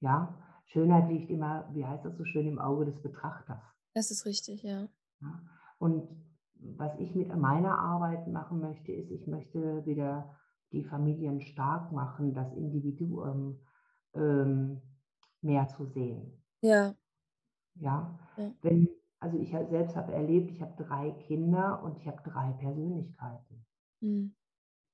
Ja, 0.00 0.34
Schönheit 0.66 1.08
liegt 1.08 1.30
immer, 1.30 1.68
wie 1.72 1.84
heißt 1.84 2.04
das 2.04 2.16
so 2.16 2.24
schön, 2.24 2.46
im 2.46 2.58
Auge 2.58 2.86
des 2.86 3.00
Betrachters. 3.02 3.62
Das 3.94 4.10
ist 4.10 4.26
richtig, 4.26 4.62
ja. 4.62 4.88
Ja? 5.20 5.40
Und 5.78 6.08
was 6.54 6.98
ich 6.98 7.14
mit 7.14 7.34
meiner 7.36 7.78
Arbeit 7.78 8.26
machen 8.28 8.60
möchte, 8.60 8.92
ist, 8.92 9.10
ich 9.10 9.26
möchte 9.26 9.84
wieder 9.86 10.36
die 10.72 10.84
Familien 10.84 11.40
stark 11.40 11.92
machen, 11.92 12.34
das 12.34 12.52
Individuum 12.54 13.60
ähm, 14.14 14.82
mehr 15.40 15.68
zu 15.68 15.86
sehen. 15.86 16.42
Ja. 16.60 16.94
Ja, 17.74 18.18
Ja. 18.36 18.50
wenn 18.62 18.88
also 19.18 19.38
ich 19.38 19.50
selbst 19.50 19.96
habe 19.96 20.12
erlebt, 20.12 20.50
ich 20.50 20.60
habe 20.60 20.82
3 20.82 21.10
Kinder 21.26 21.82
und 21.82 21.96
ich 21.96 22.06
habe 22.06 22.22
3 22.22 22.52
Persönlichkeiten. 22.52 23.66
Mhm. 24.00 24.34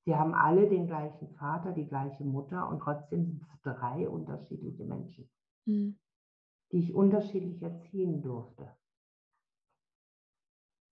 Sie 0.04 0.14
haben 0.16 0.34
alle 0.34 0.68
den 0.68 0.86
gleichen 0.86 1.28
Vater, 1.36 1.72
die 1.72 1.86
gleiche 1.86 2.24
Mutter 2.24 2.68
und 2.68 2.80
trotzdem 2.80 3.24
sind 3.24 3.42
es 3.42 3.62
3 3.62 4.08
unterschiedliche 4.08 4.84
Menschen, 4.84 5.28
Mhm. 5.64 5.96
die 6.72 6.78
ich 6.78 6.94
unterschiedlich 6.94 7.62
erziehen 7.62 8.22
durfte. 8.22 8.68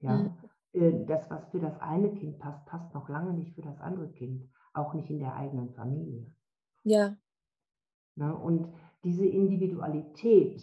Ja, 0.00 0.34
äh, 0.72 1.04
das, 1.06 1.28
was 1.30 1.48
für 1.50 1.60
das 1.60 1.78
eine 1.80 2.12
Kind 2.14 2.38
passt, 2.38 2.64
passt 2.66 2.94
noch 2.94 3.08
lange 3.08 3.34
nicht 3.34 3.54
für 3.54 3.62
das 3.62 3.78
andere 3.80 4.10
Kind, 4.12 4.48
auch 4.72 4.94
nicht 4.94 5.10
in 5.10 5.18
der 5.18 5.34
eigenen 5.34 5.74
Familie. 5.74 6.32
Ja. 6.84 7.16
Ne? 8.16 8.36
Und 8.36 8.68
diese 9.04 9.26
Individualität 9.26 10.62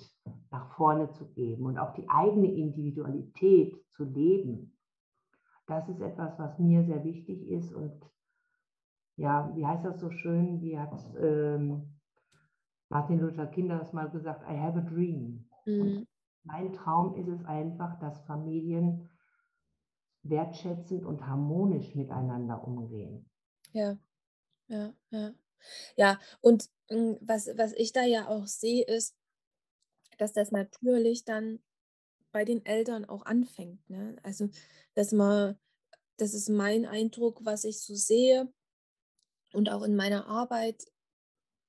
nach 0.52 0.76
vorne 0.76 1.12
zu 1.12 1.28
geben 1.34 1.66
und 1.66 1.78
auch 1.78 1.94
die 1.94 2.08
eigene 2.10 2.52
Individualität 2.52 3.76
zu 3.92 4.06
leben, 4.06 4.78
das 5.66 5.88
ist 5.90 6.00
etwas, 6.00 6.38
was 6.40 6.58
mir 6.60 6.86
sehr 6.86 7.04
wichtig 7.04 7.50
ist. 7.50 7.74
Und 7.74 8.02
ja, 9.18 9.52
wie 9.56 9.66
heißt 9.66 9.84
das 9.84 10.00
so 10.00 10.10
schön? 10.10 10.62
Wie 10.62 10.80
hat 10.80 10.94
ähm, 11.20 11.97
Martin 12.92 13.20
Luther 13.20 13.48
King 13.48 13.68
das 13.70 13.92
mal 13.94 14.10
gesagt? 14.10 14.44
I 14.50 14.54
have 14.58 14.78
a 14.78 14.82
dream. 14.82 15.50
Und 15.76 15.96
Mhm. 15.96 16.08
mein 16.44 16.72
Traum 16.74 17.16
ist 17.16 17.28
es 17.28 17.44
einfach, 17.44 18.00
dass 18.00 18.22
Familien 18.26 19.10
wertschätzend 20.24 21.06
und 21.06 21.28
harmonisch 21.28 21.94
miteinander 21.96 22.68
umgehen. 22.68 23.30
Ja. 23.74 23.98
Ja, 24.70 24.94
ja. 25.12 25.36
Ja, 25.98 26.20
und, 26.42 26.70
hm, 26.90 27.18
was 27.22 27.48
was 27.58 27.74
ich 27.74 27.94
da 27.94 28.04
ja 28.06 28.28
auch 28.30 28.48
sehe, 28.48 28.84
ist, 28.86 29.16
dass 30.18 30.34
das 30.34 30.52
natürlich 30.52 31.26
dann 31.26 31.60
bei 32.32 32.46
den 32.46 32.66
Eltern 32.66 33.06
auch 33.06 33.26
anfängt, 33.26 33.90
ne? 33.90 34.18
Also, 34.24 34.50
dass 34.96 35.12
man 35.12 35.58
das 36.18 36.34
ist 36.36 36.50
mein 36.50 36.86
Eindruck, 36.86 37.46
was 37.46 37.64
ich 37.66 37.82
so 37.82 37.96
sehe 37.96 38.52
und 39.54 39.70
auch 39.70 39.84
in 39.84 39.96
meiner 39.96 40.28
Arbeit 40.28 40.86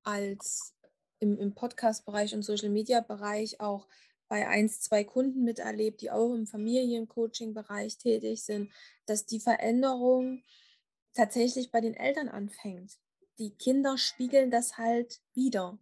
als 0.05 0.75
im 1.21 1.39
im 1.39 1.55
Podcast-Bereich 1.55 2.35
und 2.35 2.43
Social-Media-Bereich 2.43 3.61
auch 3.61 3.87
bei 4.29 4.47
1, 4.47 4.83
2 4.83 5.05
Kunden 5.05 5.45
miterlebt, 5.45 6.01
die 6.03 6.11
auch 6.11 6.35
im 6.35 6.47
Familiencoaching-Bereich 6.47 7.99
tätig 7.99 8.45
sind, 8.45 8.71
dass 9.07 9.27
die 9.27 9.41
Veränderung 9.41 10.43
tatsächlich 11.15 11.73
bei 11.73 11.81
den 11.81 11.95
Eltern 11.95 12.29
anfängt. 12.29 12.99
Die 13.39 13.51
Kinder 13.57 13.97
spiegeln 13.97 14.51
das 14.51 14.77
halt 14.79 15.21
wider. 15.35 15.79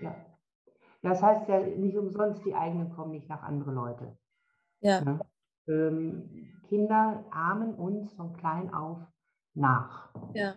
Ja. 0.00 0.14
Das 1.02 1.22
heißt 1.22 1.48
ja 1.48 1.60
nicht 1.60 1.96
umsonst, 1.96 2.44
die 2.44 2.54
eigenen 2.54 2.90
kommen 2.90 3.12
nicht 3.12 3.28
nach 3.28 3.42
andere 3.42 3.72
Leute. 3.72 4.18
Ja. 4.80 5.00
Ne? 5.00 5.20
Ähm, 5.68 6.60
Kinder 6.68 7.24
ahmen 7.30 7.74
uns 7.74 8.12
von 8.14 8.36
klein 8.36 8.72
auf 8.74 8.98
nach. 9.54 10.12
Ja. 10.34 10.54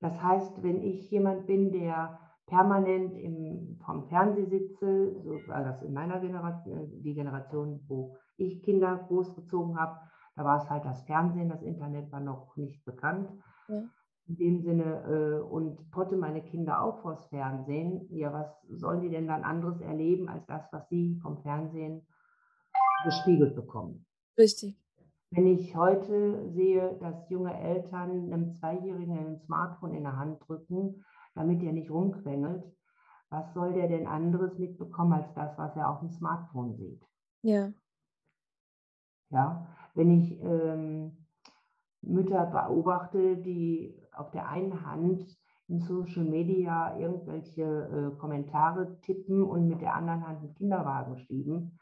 Das 0.00 0.20
heißt, 0.20 0.62
wenn 0.62 0.82
ich 0.82 1.10
jemand 1.10 1.46
bin, 1.46 1.72
der 1.72 2.18
permanent 2.46 3.16
im, 3.16 3.78
vom 3.84 4.08
Fernseher 4.08 4.46
sitze, 4.46 5.20
so 5.22 5.48
war 5.48 5.64
das 5.64 5.82
in 5.82 5.92
meiner 5.92 6.20
Generation, 6.20 7.02
die 7.02 7.14
Generation, 7.14 7.80
wo 7.88 8.16
ich 8.36 8.62
Kinder 8.62 9.04
großgezogen 9.08 9.78
habe, 9.78 9.98
da 10.36 10.44
war 10.44 10.62
es 10.62 10.70
halt 10.70 10.84
das 10.84 11.02
Fernsehen, 11.02 11.48
das 11.48 11.62
Internet 11.62 12.12
war 12.12 12.20
noch 12.20 12.56
nicht 12.56 12.84
bekannt. 12.84 13.30
Ja. 13.68 13.82
In 14.28 14.36
dem 14.36 14.60
Sinne, 14.60 15.02
äh, 15.04 15.40
und 15.40 15.90
potte 15.90 16.16
meine 16.16 16.42
Kinder 16.42 16.82
auch 16.82 17.00
vors 17.00 17.26
Fernsehen. 17.26 18.06
Ja, 18.10 18.32
was 18.32 18.60
sollen 18.68 19.00
die 19.00 19.08
denn 19.08 19.28
dann 19.28 19.44
anderes 19.44 19.80
erleben 19.80 20.28
als 20.28 20.44
das, 20.46 20.62
was 20.72 20.88
sie 20.88 21.18
vom 21.22 21.38
Fernsehen 21.38 22.06
gespiegelt 23.04 23.54
bekommen? 23.54 24.04
Richtig. 24.36 24.76
Wenn 25.30 25.46
ich 25.46 25.74
heute 25.74 26.50
sehe, 26.50 26.98
dass 27.00 27.30
junge 27.30 27.58
Eltern 27.58 28.32
einem 28.32 28.52
Zweijährigen 28.52 29.16
ein 29.16 29.38
Smartphone 29.38 29.94
in 29.94 30.02
der 30.02 30.16
Hand 30.16 30.46
drücken, 30.46 31.04
damit 31.36 31.62
er 31.62 31.72
nicht 31.72 31.90
rumquengelt, 31.90 32.64
was 33.30 33.54
soll 33.54 33.72
der 33.72 33.88
denn 33.88 34.06
anderes 34.06 34.58
mitbekommen 34.58 35.12
als 35.12 35.32
das, 35.34 35.56
was 35.58 35.76
er 35.76 35.90
auf 35.90 36.00
dem 36.00 36.10
Smartphone 36.10 36.74
sieht? 36.76 37.04
Ja. 37.42 37.72
Ja, 39.30 39.66
wenn 39.94 40.10
ich 40.10 40.40
ähm, 40.42 41.26
Mütter 42.02 42.46
beobachte, 42.46 43.36
die 43.36 44.00
auf 44.12 44.30
der 44.30 44.48
einen 44.48 44.86
Hand 44.86 45.36
in 45.68 45.80
Social 45.80 46.24
Media 46.24 46.96
irgendwelche 46.96 47.62
äh, 47.62 48.18
Kommentare 48.18 49.00
tippen 49.00 49.42
und 49.42 49.68
mit 49.68 49.80
der 49.80 49.94
anderen 49.94 50.26
Hand 50.26 50.40
einen 50.40 50.54
Kinderwagen 50.54 51.18
schieben, 51.18 51.78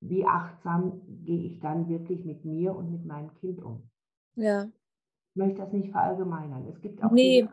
wie 0.00 0.26
achtsam 0.26 1.02
gehe 1.24 1.44
ich 1.44 1.60
dann 1.60 1.88
wirklich 1.88 2.24
mit 2.24 2.44
mir 2.44 2.74
und 2.74 2.90
mit 2.90 3.04
meinem 3.04 3.34
Kind 3.34 3.62
um? 3.62 3.88
Ja. 4.34 4.64
Ich 4.64 5.36
möchte 5.36 5.58
das 5.60 5.72
nicht 5.72 5.90
verallgemeinern. 5.90 6.66
Es 6.66 6.80
gibt 6.80 7.02
auch, 7.04 7.10
Ne. 7.12 7.42
diese, 7.42 7.50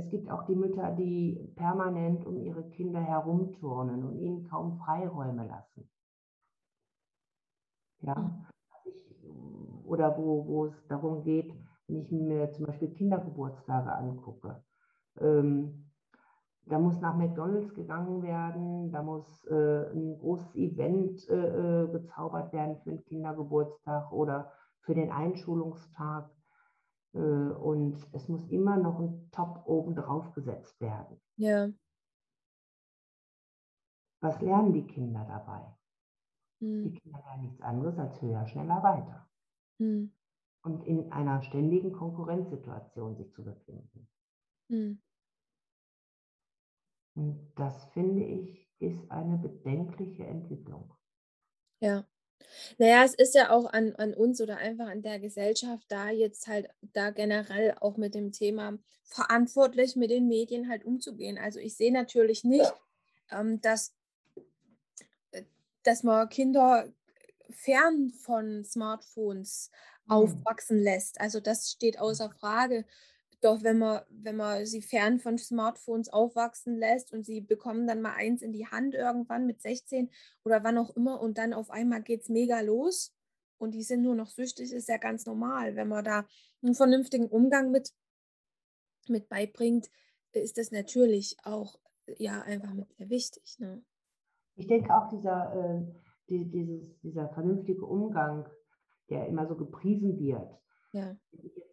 es 0.00 0.10
gibt 0.10 0.30
auch 0.30 0.44
die 0.46 0.54
Mütter, 0.54 0.92
die 0.92 1.52
permanent 1.56 2.26
um 2.26 2.40
ihre 2.40 2.68
Kinder 2.70 3.00
herumturnen 3.00 4.04
und 4.04 4.18
ihnen 4.18 4.48
kaum 4.48 4.78
Freiräume 4.78 5.46
lassen. 5.46 5.88
Ja, 8.00 8.46
ich, 8.84 9.14
oder 9.84 10.16
wo, 10.16 10.46
wo 10.46 10.66
es 10.66 10.86
darum 10.88 11.22
geht, 11.22 11.52
wenn 11.86 12.00
ich 12.00 12.10
mir 12.10 12.50
zum 12.52 12.66
Beispiel 12.66 12.90
Kindergeburtstage 12.90 13.92
angucke. 13.92 14.62
Ähm, 15.20 15.90
da 16.66 16.78
muss 16.78 17.00
nach 17.00 17.16
McDonald's 17.16 17.74
gegangen 17.74 18.22
werden, 18.22 18.92
da 18.92 19.02
muss 19.02 19.44
äh, 19.46 19.90
ein 19.92 20.18
großes 20.18 20.54
Event 20.54 21.28
äh, 21.28 21.82
äh, 21.84 21.88
gezaubert 21.90 22.52
werden 22.52 22.76
für 22.82 22.90
den 22.90 23.04
Kindergeburtstag 23.04 24.12
oder 24.12 24.52
für 24.82 24.94
den 24.94 25.10
Einschulungstag. 25.10 26.30
Äh, 27.14 27.18
und 27.18 28.06
es 28.12 28.28
muss 28.28 28.48
immer 28.48 28.76
noch 28.76 28.98
ein 29.00 29.30
Top 29.32 29.62
oben 29.66 29.94
drauf 29.96 30.32
gesetzt 30.34 30.80
werden. 30.80 31.20
Ja. 31.36 31.72
Was 34.22 34.40
lernen 34.40 34.72
die 34.72 34.86
Kinder 34.86 35.26
dabei? 35.28 35.76
Die 36.84 36.92
Mhm. 36.92 36.92
Kinder 36.92 37.22
lernen 37.24 37.44
nichts 37.44 37.62
anderes 37.62 37.96
als 37.98 38.20
höher, 38.20 38.44
schneller, 38.46 38.82
weiter. 38.82 39.30
Mhm. 39.80 40.10
Und 40.64 40.86
in 40.86 41.12
einer 41.12 41.42
ständigen 41.42 41.92
Konkurrenzsituation 41.92 43.14
sich 43.14 43.30
zu 43.34 43.44
befinden. 43.44 44.08
Mhm. 44.70 45.00
Und 47.14 47.52
das 47.54 47.84
finde 47.92 48.24
ich, 48.24 48.68
ist 48.80 49.12
eine 49.12 49.38
bedenkliche 49.38 50.26
Entwicklung. 50.26 50.92
Ja. 51.80 52.06
Na 52.78 52.86
ja, 52.86 53.04
es 53.04 53.14
ist 53.14 53.34
ja 53.34 53.50
auch 53.50 53.66
an 53.72 53.94
an 53.96 54.14
uns 54.14 54.40
oder 54.40 54.56
einfach 54.58 54.86
an 54.88 55.02
der 55.02 55.18
Gesellschaft 55.20 55.86
da 55.88 56.10
jetzt 56.10 56.46
halt 56.48 56.68
da 56.82 57.10
generell 57.10 57.74
auch 57.80 57.96
mit 57.96 58.14
dem 58.14 58.32
Thema 58.32 58.78
verantwortlich 59.04 59.96
mit 59.96 60.10
den 60.10 60.28
Medien 60.28 60.68
halt 60.68 60.84
umzugehen. 60.84 61.38
Also, 61.38 61.58
ich 61.60 61.76
sehe 61.76 61.92
natürlich 61.92 62.44
nicht, 62.44 62.72
ähm, 63.30 63.60
dass 63.60 63.94
äh, 65.32 65.42
dass 65.82 66.02
man 66.02 66.28
Kinder 66.28 66.92
fern 67.50 68.10
von 68.10 68.64
Smartphones 68.64 69.70
Mhm. 70.06 70.44
aufwachsen 70.44 70.78
lässt. 70.82 71.20
Also, 71.20 71.40
das 71.40 71.70
steht 71.72 71.98
außer 72.00 72.30
Frage. 72.30 72.86
Doch 73.42 73.62
wenn 73.62 73.78
man 73.78 74.02
wenn 74.10 74.36
man 74.36 74.66
sie 74.66 74.82
fern 74.82 75.18
von 75.18 75.38
Smartphones 75.38 76.10
aufwachsen 76.10 76.76
lässt 76.76 77.12
und 77.12 77.24
sie 77.24 77.40
bekommen 77.40 77.86
dann 77.86 78.02
mal 78.02 78.12
eins 78.14 78.42
in 78.42 78.52
die 78.52 78.66
Hand 78.66 78.94
irgendwann 78.94 79.46
mit 79.46 79.62
16 79.62 80.10
oder 80.44 80.62
wann 80.64 80.76
auch 80.78 80.94
immer 80.96 81.20
und 81.22 81.38
dann 81.38 81.54
auf 81.54 81.70
einmal 81.70 82.02
geht's 82.02 82.28
mega 82.28 82.60
los 82.60 83.14
und 83.58 83.72
die 83.74 83.82
sind 83.82 84.02
nur 84.02 84.14
noch 84.14 84.28
süchtig, 84.30 84.72
ist 84.72 84.88
ja 84.88 84.98
ganz 84.98 85.24
normal. 85.26 85.74
Wenn 85.76 85.88
man 85.88 86.04
da 86.04 86.26
'n 86.62 86.74
vernünftigen 86.74 87.28
Umgang 87.28 87.70
mit 87.70 87.90
mit 89.08 89.28
beibringt, 89.28 89.90
ist 90.32 90.58
das 90.58 90.70
natürlich 90.70 91.36
auch, 91.42 91.78
ja, 92.18 92.42
einfach 92.42 92.74
mit 92.74 92.92
sehr 92.96 93.10
wichtig, 93.10 93.58
ne? 93.58 93.82
Ich 94.56 94.66
denke 94.66 94.94
auch 94.94 95.08
dieser, 95.08 95.54
äh, 95.54 95.82
die 96.28 96.50
dieses 96.50 96.98
dieser 97.00 97.28
vernünftige 97.30 97.84
Umgang, 97.86 98.48
der 99.08 99.26
immer 99.26 99.46
so 99.46 99.56
gepriesen 99.56 100.18
wird. 100.18 100.60
Ja. 100.94 101.16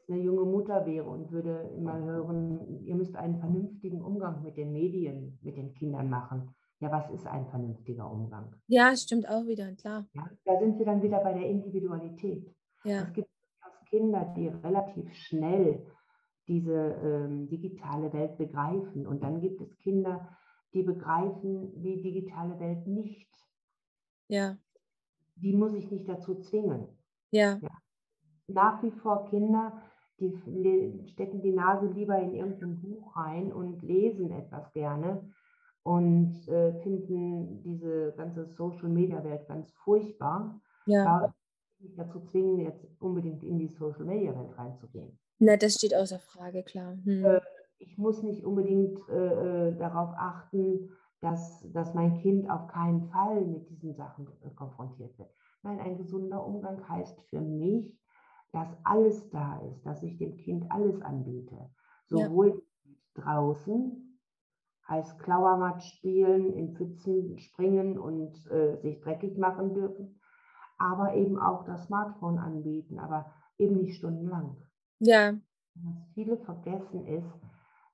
Wenn 0.10 0.20
ich 0.20 0.24
jetzt 0.24 0.26
'ne 0.26 0.26
junge 0.26 0.46
Mutter 0.50 0.86
wäre 0.86 1.06
und 1.10 1.32
würde 1.32 1.70
immer 1.76 2.00
hören: 2.00 2.80
„Ihr 2.86 2.96
müsst 2.96 3.16
einen 3.18 3.40
vernünftigen 3.40 4.02
Umgang 4.02 4.42
mit 4.42 4.56
den 4.56 4.72
Medien 4.72 5.38
mit 5.42 5.58
den 5.58 5.74
Kindern 5.74 6.10
machen.“ 6.10 6.56
Ja, 6.80 6.92
was 6.92 7.10
ist 7.10 7.28
ein 7.28 7.48
vernünftiger 7.48 8.10
Umgang? 8.10 8.56
Ja, 8.70 8.96
stimmt 8.98 9.28
auch 9.30 9.46
wieder, 9.48 9.74
klar. 9.76 10.08
Ja, 10.16 10.30
da 10.46 10.60
sind 10.60 10.78
wir 10.80 10.86
dann 10.86 11.02
wieder 11.02 11.20
bei 11.20 11.34
der 11.34 11.48
Individualität. 11.50 12.54
Ja. 12.86 13.08
Es 13.08 13.14
gibt 13.14 13.28
durchaus 13.62 13.86
Kinder, 13.90 14.34
die 14.36 14.48
relativ 14.48 15.14
schnell 15.14 15.86
diese, 16.48 16.74
ähm, 17.04 17.50
digitale 17.50 18.12
Welt 18.14 18.38
begreifen. 18.38 19.06
Und 19.08 19.24
dann 19.24 19.42
gibt 19.42 19.62
es 19.62 19.78
Kinder, 19.78 20.38
die 20.74 20.84
begreifen 20.84 21.82
die 21.84 22.02
digitale 22.02 22.60
Welt 22.60 22.88
nicht. 22.88 23.30
Ja. 24.30 24.58
Die 25.36 25.54
muss 25.54 25.74
ich 25.74 25.92
nicht 25.92 26.08
dazu 26.10 26.36
zwingen. 26.40 26.88
Ja. 27.34 27.62
Ja. 27.62 27.70
Nach 28.48 28.84
wie 28.84 28.92
vor 28.92 29.26
Kinder, 29.26 29.82
die 30.20 31.04
stecken 31.12 31.42
die 31.42 31.54
Nase 31.54 31.88
lieber 31.88 32.18
in 32.18 32.34
irgend 32.34 32.62
'n 32.62 32.80
Buch 32.82 33.16
rein 33.16 33.54
und 33.54 33.82
lesen 33.84 34.32
etwas 34.32 34.72
gerne 34.74 35.30
und 35.84 36.48
äh, 36.48 36.74
finden 36.82 37.62
diese 37.64 38.14
ganze 38.18 38.46
Social-Media-Welt 38.46 39.48
ganz 39.48 39.72
furchtbar. 39.72 40.60
Ja. 40.86 41.06
Warum 41.06 41.34
mich 41.80 41.96
dazu 41.96 42.20
zwingen, 42.22 42.60
jetzt 42.60 42.86
unbedingt 43.00 43.44
in 43.44 43.60
die 43.60 43.68
Social-Media-Welt 43.68 44.58
reinzugehen? 44.58 45.18
Na, 45.40 45.56
das 45.56 45.76
steht 45.76 45.96
außer 45.96 46.20
Frage, 46.20 46.64
klar. 46.64 46.98
Hm. 47.04 47.24
Äh, 47.24 47.42
ich 47.80 47.98
muss 47.98 48.24
nicht 48.24 48.44
unbedingt 48.44 49.00
äh, 49.10 49.70
äh, 49.70 49.78
darauf 49.78 50.14
achten, 50.18 50.90
dass, 51.22 51.64
dass 51.72 51.94
mein 51.94 52.20
Kind 52.22 52.50
auf 52.50 52.68
keinen 52.68 53.10
Fall 53.10 53.46
mit 53.46 53.70
diesen 53.70 53.96
Sachen 53.96 54.28
konfrontiert 54.56 55.18
wird. 55.18 55.30
Nein, 55.64 55.80
ein 55.80 55.98
gesunder 55.98 56.46
Umgang 56.46 56.88
heißt 56.88 57.22
für 57.30 57.42
mich, 57.42 57.98
dass 58.51 58.70
alles 58.84 59.30
da 59.30 59.60
ist, 59.60 59.86
dass 59.86 60.04
ich 60.04 60.18
dem 60.18 60.38
Kind 60.38 60.72
alles 60.72 61.01
anbiete. 61.01 61.70
Sowohl 62.06 62.63
ja. 62.86 63.24
draußen, 63.24 64.20
heißt 64.88 65.20
Klauermatt 65.20 65.84
spielen, 65.84 66.54
in 66.54 66.75
Pfützen 66.75 67.38
springen 67.39 67.98
und 67.98 68.34
äh, 68.50 68.77
sich 68.82 69.00
dreckig 69.01 69.38
machen 69.38 69.74
dürfen, 69.74 70.20
aber 70.77 71.16
eben 71.16 71.38
auch 71.39 71.66
das 71.66 71.86
Smartphone 71.86 72.38
anbieten, 72.38 73.00
aber 73.00 73.25
eben 73.58 73.77
nicht 73.77 73.98
stundenlang. 73.98 74.58
Ja. 75.00 75.34
Was 75.75 76.08
viele 76.13 76.38
vergessen 76.38 77.06
ist, 77.06 77.39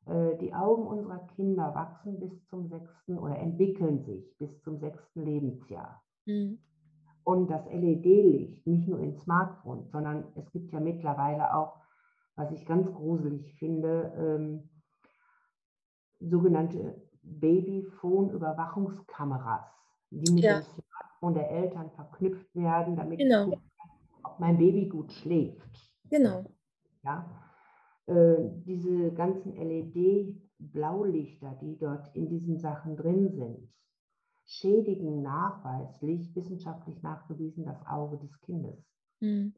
äh, 0.05 0.38
die 0.38 0.53
Augen 0.53 0.86
unserer 0.86 1.25
Kinder 1.36 1.74
wachsen 1.74 2.19
bis 2.19 2.45
zum 2.48 2.67
sechsten 2.67 3.17
oder 3.17 3.38
entwickeln 3.38 4.03
sich 4.03 4.38
bis 4.38 4.62
zum 4.62 4.77
sechsten 4.77 5.24
Lebensjahr. 5.24 6.03
Mhm. 6.25 6.60
Und 7.24 7.50
das 7.50 7.65
LED-Licht, 7.65 8.68
nicht 8.68 8.88
nur 8.88 9.00
in 9.00 9.15
Smartphones, 9.15 9.89
sondern 9.92 10.25
es 10.36 10.51
gibt 10.51 10.72
ja 10.72 10.80
mittlerweile 10.80 11.56
auch, 11.56 11.77
was 12.36 12.51
ich 12.51 12.63
ganz 12.65 12.92
gruselig 12.92 13.53
finde, 13.56 14.12
ähm, 14.18 14.70
sogenannte 16.20 17.01
Babyphone-Überwachungskameras, 17.22 19.65
die 20.10 20.34
mit 20.34 20.44
ja. 20.44 20.60
dem 20.60 20.63
Smartphone 20.63 21.34
der 21.34 21.50
Eltern 21.51 21.92
verknüpft 21.92 22.53
werden, 22.56 22.96
damit 22.96 23.20
genau. 23.20 23.51
ich 23.51 23.60
ob 24.24 24.39
mein 24.39 24.58
Baby 24.58 24.88
gut 24.88 25.12
schläft. 25.12 25.92
Genau. 26.10 26.46
Ja, 27.03 27.30
äh, 28.08 28.38
diese 28.65 29.12
ganzen 29.12 29.56
LED-Blaulichter, 29.56 31.56
die 31.62 31.77
dort 31.77 32.15
in 32.15 32.30
diesen 32.30 32.58
Sachen 32.58 32.96
drin 32.96 33.30
sind, 33.32 33.70
schädigen 34.45 35.21
nachweislich, 35.21 36.35
wissenschaftlich 36.35 37.01
nachgewiesen, 37.01 37.65
das 37.65 37.85
Auge 37.85 38.17
des 38.17 38.39
Kindes. 38.41 38.85
Mhm. 39.19 39.53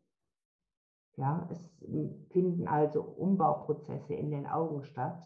Ja, 1.18 1.48
es 1.50 1.72
finden 2.32 2.68
also 2.68 3.02
Umbauprozesse 3.02 4.14
in 4.14 4.32
den 4.32 4.46
Augen 4.46 4.84
statt 4.84 5.26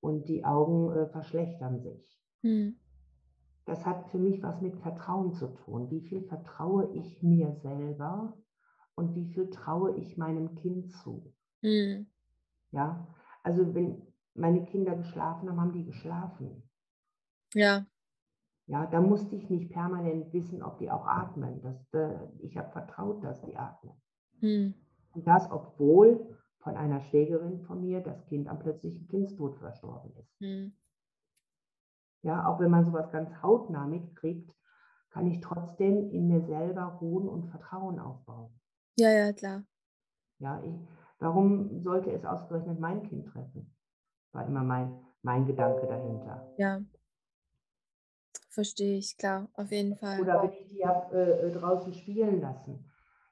und 0.00 0.28
die 0.28 0.44
Augen 0.44 0.90
äh, 0.92 1.06
verschlechtern 1.08 1.80
sich. 1.80 2.18
Mhm. 2.42 2.76
Das 3.66 3.86
hat 3.86 4.08
für 4.10 4.18
mich 4.18 4.42
was 4.42 4.60
mit 4.60 4.76
Vertrauen 4.76 5.32
zu 5.32 5.48
tun. 5.48 5.90
Wie 5.90 6.02
viel 6.02 6.22
vertraue 6.22 6.92
ich 6.94 7.22
mir 7.22 7.52
selber 7.52 8.36
und 8.94 9.14
wie 9.14 9.32
viel 9.32 9.50
traue 9.50 9.96
ich 9.96 10.18
meinem 10.18 10.54
Kind 10.54 10.90
zu? 10.92 11.32
Mhm. 11.62 12.06
Ja, 12.70 13.08
also 13.42 13.74
wenn 13.74 14.02
meine 14.34 14.64
Kinder 14.64 14.96
geschlafen 14.96 15.48
haben, 15.48 15.60
haben 15.60 15.72
die 15.72 15.84
geschlafen. 15.84 16.68
Ja. 17.54 17.86
Ja, 18.66 18.86
da 18.86 19.00
musste 19.00 19.36
ich 19.36 19.50
nicht 19.50 19.70
permanent 19.70 20.32
wissen, 20.32 20.62
ob 20.62 20.78
die 20.78 20.90
auch 20.90 21.06
atmen. 21.06 21.60
Das, 21.62 21.92
äh, 21.92 22.16
ich 22.40 22.56
habe 22.56 22.70
vertraut, 22.70 23.22
dass 23.22 23.42
die 23.42 23.56
atmen. 23.56 23.94
Hm. 24.40 24.74
Und 25.12 25.26
das, 25.26 25.50
obwohl 25.50 26.38
von 26.60 26.76
einer 26.76 27.00
Schwägerin 27.02 27.60
von 27.60 27.82
mir 27.82 28.00
das 28.00 28.24
Kind 28.26 28.48
am 28.48 28.58
plötzlichen 28.58 29.06
Kindstod 29.08 29.58
verstorben 29.58 30.12
ist. 30.16 30.40
Hm. 30.40 30.72
Ja, 32.22 32.46
auch 32.48 32.58
wenn 32.58 32.70
man 32.70 32.86
sowas 32.86 33.10
ganz 33.10 33.30
hautnah 33.42 33.86
mitkriegt, 33.86 34.50
kann 35.10 35.26
ich 35.26 35.40
trotzdem 35.40 36.10
in 36.10 36.26
mir 36.26 36.40
selber 36.40 36.98
ruhen 37.00 37.28
und 37.28 37.50
Vertrauen 37.50 37.98
aufbauen. 37.98 38.58
Ja, 38.96 39.10
ja, 39.10 39.32
klar. 39.32 39.64
Ja, 40.38 40.60
ich, 40.62 40.74
Warum 41.24 41.80
sollte 41.82 42.10
es 42.10 42.24
ausgerechnet 42.26 42.78
mein 42.80 43.02
Kind 43.02 43.28
treffen? 43.28 43.74
War 44.32 44.46
immer 44.46 44.62
mein, 44.62 44.94
mein 45.22 45.46
Gedanke 45.46 45.86
dahinter. 45.86 46.46
Ja. 46.58 46.80
Verstehe 48.54 48.98
ich, 48.98 49.16
klar, 49.16 49.48
auf 49.54 49.70
jeden 49.70 49.96
Fall. 49.96 50.20
Oder 50.20 50.42
wenn 50.42 50.52
ich 50.52 50.68
die 50.68 50.86
habe 50.86 51.16
äh, 51.16 51.52
draußen 51.52 51.92
spielen 51.92 52.40
lassen. 52.40 52.90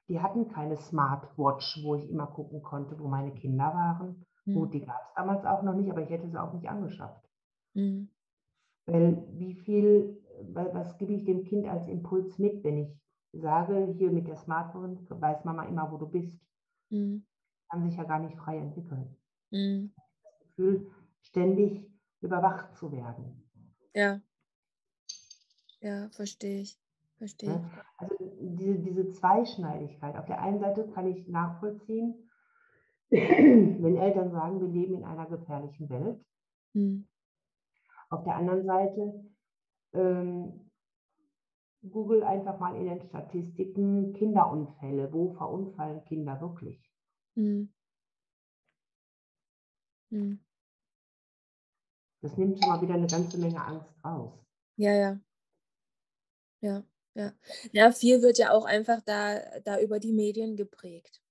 Die 0.09 0.19
hatten 0.19 0.49
keine 0.49 0.75
Smartwatch, 0.75 1.81
wo 1.83 1.95
ich 1.95 2.09
immer 2.09 2.27
gucken 2.27 2.61
konnte, 2.61 2.99
wo 2.99 3.07
meine 3.07 3.33
Kinder 3.33 3.73
waren. 3.73 4.25
Hm. 4.43 4.53
Gut, 4.53 4.73
die 4.73 4.81
gab 4.81 4.99
es 5.01 5.13
damals 5.15 5.45
auch 5.45 5.63
noch 5.63 5.75
nicht, 5.75 5.89
aber 5.89 6.01
ich 6.01 6.09
hätte 6.09 6.29
sie 6.29 6.41
auch 6.41 6.53
nicht 6.53 6.67
angeschafft. 6.67 7.25
Hm. 7.73 8.09
Weil 8.85 9.23
wie 9.31 9.53
viel, 9.53 10.21
was 10.53 10.97
gebe 10.97 11.13
ich 11.13 11.23
dem 11.23 11.45
Kind 11.45 11.67
als 11.67 11.87
Impuls 11.87 12.37
mit, 12.37 12.63
wenn 12.65 12.77
ich 12.77 12.99
sage, 13.31 13.93
hier 13.97 14.11
mit 14.11 14.27
der 14.27 14.35
Smartphone 14.35 15.07
weiß 15.09 15.45
Mama 15.45 15.63
immer, 15.63 15.89
wo 15.89 15.97
du 15.97 16.07
bist. 16.07 16.37
Hm 16.89 17.25
kann 17.73 17.89
sich 17.89 17.97
ja 17.97 18.03
gar 18.03 18.19
nicht 18.19 18.37
frei 18.37 18.57
entwickeln. 18.57 19.15
Mhm. 19.49 19.93
Das 20.23 20.39
Gefühl, 20.39 20.91
ständig 21.21 21.91
überwacht 22.21 22.75
zu 22.75 22.91
werden. 22.91 23.49
Ja. 23.95 24.21
Ja, 25.83 26.09
verstehe 26.11 26.61
ich. 26.61 26.79
Verstehe 27.17 27.49
ja? 27.49 27.71
Also 27.97 28.15
diese, 28.39 28.79
diese 28.79 29.09
Zweischneidigkeit. 29.09 30.15
Auf 30.15 30.25
der 30.25 30.41
einen 30.41 30.59
Seite 30.59 30.87
kann 30.87 31.07
ich 31.07 31.27
nachvollziehen, 31.27 32.29
wenn 33.09 33.97
Eltern 33.97 34.31
sagen, 34.31 34.61
wir 34.61 34.69
leben 34.69 34.95
in 34.95 35.03
einer 35.03 35.25
gefährlichen 35.25 35.89
Welt. 35.89 36.25
Mhm. 36.71 37.05
Auf 38.09 38.23
der 38.23 38.35
anderen 38.35 38.65
Seite 38.65 39.25
ähm, 39.93 40.71
Google 41.81 42.23
einfach 42.23 42.59
mal 42.59 42.77
in 42.77 42.85
den 42.85 43.01
Statistiken 43.01 44.13
Kinderunfälle. 44.13 45.11
Wo 45.11 45.33
verunfallen 45.33 46.05
Kinder 46.05 46.39
wirklich? 46.39 46.81
Mhm. 47.35 47.73
Mhm. 50.09 50.39
Das 52.21 52.37
nimmt 52.37 52.57
schon 52.57 52.69
mal 52.69 52.81
wieder 52.81 52.93
eine 52.93 53.07
ganze 53.07 53.37
Menge 53.37 53.61
Angst 53.61 53.93
raus. 54.05 54.31
Ja, 54.77 54.93
ja. 54.93 55.19
Ja, 56.63 56.83
ja. 57.15 57.33
Ja, 57.73 57.91
viel 57.91 58.21
wird 58.21 58.37
ja 58.37 58.51
auch 58.51 58.63
einfach 58.65 59.01
da, 59.01 59.39
da 59.65 59.79
über 59.81 59.99
die 59.99 60.13
Medien 60.13 60.55
geprägt. 60.55 61.21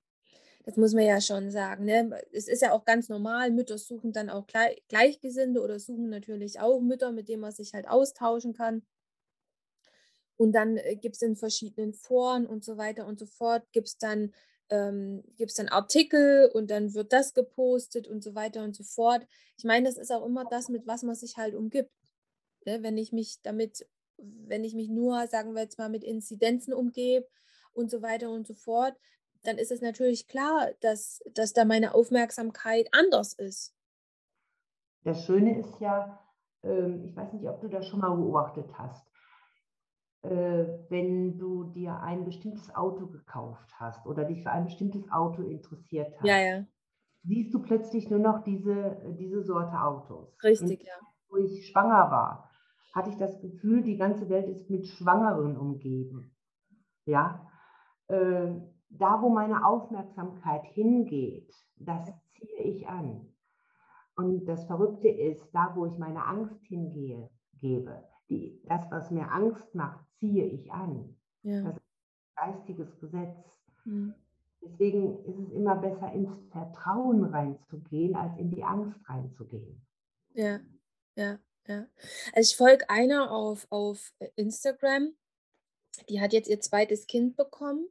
Das 0.64 0.76
muss 0.76 0.94
man 0.94 1.04
ja 1.04 1.20
schon 1.20 1.50
sagen. 1.50 1.86
Ne? 1.86 2.22
Es 2.32 2.48
ist 2.48 2.62
ja 2.62 2.72
auch 2.72 2.84
ganz 2.84 3.08
normal, 3.08 3.50
Mütter 3.50 3.78
suchen 3.78 4.12
dann 4.12 4.30
auch 4.30 4.46
Gleich 4.46 4.82
Gleichgesinnte 4.88 5.62
oder 5.62 5.80
suchen 5.80 6.10
natürlich 6.10 6.60
auch 6.60 6.80
Mütter, 6.80 7.12
mit 7.12 7.28
denen 7.28 7.42
man 7.42 7.52
sich 7.52 7.74
halt 7.74 7.88
austauschen 7.88 8.54
kann. 8.54 8.82
Und 10.36 10.52
dann 10.52 10.76
äh, 10.76 10.96
gibt 10.96 11.16
es 11.16 11.22
in 11.22 11.36
verschiedenen 11.36 11.94
Foren 11.94 12.46
und 12.46 12.64
so 12.64 12.76
weiter 12.76 13.06
und 13.06 13.18
so 13.18 13.26
fort, 13.26 13.64
gibt 13.72 13.88
es 13.88 13.98
dann 13.98 14.34
ähm, 14.70 15.22
dann 15.56 15.68
Artikel 15.68 16.50
und 16.52 16.70
dann 16.70 16.94
wird 16.94 17.12
das 17.12 17.34
gepostet 17.34 18.08
und 18.08 18.22
so 18.22 18.34
weiter 18.34 18.64
und 18.64 18.74
so 18.74 18.84
fort. 18.84 19.26
Ich 19.58 19.64
meine, 19.64 19.86
das 19.86 19.98
ist 19.98 20.10
auch 20.12 20.24
immer 20.24 20.44
das, 20.44 20.68
mit 20.68 20.86
was 20.86 21.02
man 21.02 21.14
sich 21.14 21.36
halt 21.36 21.54
umgibt. 21.54 21.90
Ne? 22.66 22.82
Wenn 22.82 22.96
ich 22.98 23.12
mich 23.12 23.40
damit, 23.42 23.86
wenn 24.18 24.64
ich 24.64 24.74
mich 24.74 24.88
nur, 24.88 25.26
sagen 25.26 25.54
wir 25.54 25.62
jetzt 25.62 25.78
mal, 25.78 25.88
mit 25.88 26.04
Inzidenzen 26.04 26.72
umgebe 26.72 27.26
und 27.72 27.90
so 27.90 28.02
weiter 28.02 28.30
und 28.30 28.46
so 28.46 28.54
fort, 28.54 28.94
dann 29.42 29.58
ist 29.58 29.72
es 29.72 29.80
natürlich 29.80 30.28
klar, 30.28 30.70
dass, 30.80 31.20
dass 31.34 31.52
da 31.52 31.64
meine 31.64 31.94
Aufmerksamkeit 31.94 32.88
anders 32.92 33.32
ist. 33.32 33.74
Das 35.04 35.24
Schöne 35.24 35.58
ist 35.58 35.80
ja, 35.80 36.20
ähm, 36.62 37.04
ich 37.04 37.16
weiß 37.16 37.32
nicht, 37.32 37.48
ob 37.48 37.60
du 37.60 37.68
das 37.68 37.86
schon 37.88 38.00
mal 38.00 38.14
beobachtet 38.14 38.66
hast 38.78 39.04
äh, 40.22 40.66
wenn 40.88 41.38
du 41.38 41.64
dir 41.64 42.00
ein 42.00 42.24
bestimmtes 42.24 42.74
Auto 42.74 43.06
gekauft 43.06 43.68
hast 43.78 44.06
oder 44.06 44.24
dich 44.24 44.42
für 44.42 44.50
ein 44.50 44.64
bestimmtes 44.64 45.10
Auto 45.10 45.42
interessiert 45.42 46.14
hast, 46.16 46.26
ja, 46.26 46.38
ja. 46.38 46.64
siehst 47.24 47.52
du 47.52 47.60
plötzlich 47.60 48.08
nur 48.08 48.20
noch 48.20 48.44
diese, 48.44 49.16
diese 49.18 49.42
Sorte 49.42 49.80
Autos. 49.80 50.36
Richtig, 50.42 50.80
Und, 50.80 50.86
ja. 50.86 50.94
Wo 51.28 51.36
ich 51.38 51.68
schwanger 51.68 52.10
war, 52.10 52.50
hatte 52.92 53.10
ich 53.10 53.16
das 53.16 53.40
Gefühl, 53.40 53.82
die 53.82 53.96
ganze 53.96 54.28
Welt 54.28 54.48
ist 54.48 54.68
mit 54.70 54.86
Schwangeren 54.86 55.56
umgeben. 55.56 56.34
Ja, 57.04 57.46
äh, 58.08 58.52
da 58.90 59.22
wo 59.22 59.30
meine 59.30 59.66
Aufmerksamkeit 59.66 60.64
hingeht, 60.64 61.52
das 61.76 62.12
ziehe 62.34 62.62
ich 62.62 62.86
an. 62.86 63.26
Und 64.16 64.44
das 64.44 64.64
Verrückte 64.66 65.08
ist, 65.08 65.48
da 65.52 65.72
wo 65.74 65.86
ich 65.86 65.98
meine 65.98 66.26
Angst 66.26 66.62
hingehe, 66.66 67.30
gebe, 67.60 68.04
die, 68.28 68.62
das, 68.68 68.90
was 68.90 69.10
mir 69.10 69.30
Angst 69.32 69.74
macht, 69.74 70.04
ziehe 70.18 70.44
ich 70.44 70.70
an. 70.70 71.16
Ja. 71.42 71.62
Das 71.62 71.76
ist 71.76 71.82
ein 72.36 72.52
geistiges 72.52 73.00
Gesetz. 73.00 73.36
Mhm. 73.84 74.14
Deswegen 74.60 75.24
ist 75.24 75.38
es 75.38 75.50
immer 75.50 75.76
besser, 75.76 76.12
ins 76.12 76.30
Vertrauen 76.50 77.24
reinzugehen, 77.24 78.14
als 78.14 78.36
in 78.38 78.50
die 78.50 78.62
Angst 78.62 78.96
reinzugehen. 79.08 79.84
Ja, 80.34 80.60
ja, 81.16 81.38
ja. 81.66 81.86
Also 82.34 82.50
ich 82.50 82.56
folge 82.56 82.88
einer 82.90 83.30
auf, 83.32 83.66
auf 83.70 84.12
Instagram, 84.36 85.14
die 86.08 86.20
hat 86.20 86.32
jetzt 86.32 86.48
ihr 86.48 86.60
zweites 86.60 87.06
Kind 87.06 87.36
bekommen. 87.36 87.88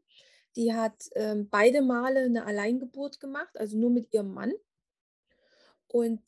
Die 0.55 0.73
hat 0.73 1.09
ähm, 1.15 1.49
beide 1.49 1.81
Male 1.81 2.21
eine 2.21 2.45
Alleingeburt 2.45 3.19
gemacht, 3.19 3.57
also 3.59 3.77
nur 3.77 3.89
mit 3.91 4.13
ihrem 4.13 4.33
Mann. 4.33 4.53
Und 5.87 6.21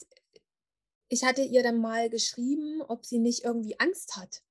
ich 1.09 1.23
hatte 1.23 1.41
ihr 1.43 1.63
dann 1.63 1.79
mal 1.79 2.09
geschrieben, 2.09 2.81
ob 2.81 3.05
sie 3.05 3.19
nicht 3.19 3.43
irgendwie 3.43 3.79
Angst 3.79 4.15
hat. 4.17 4.43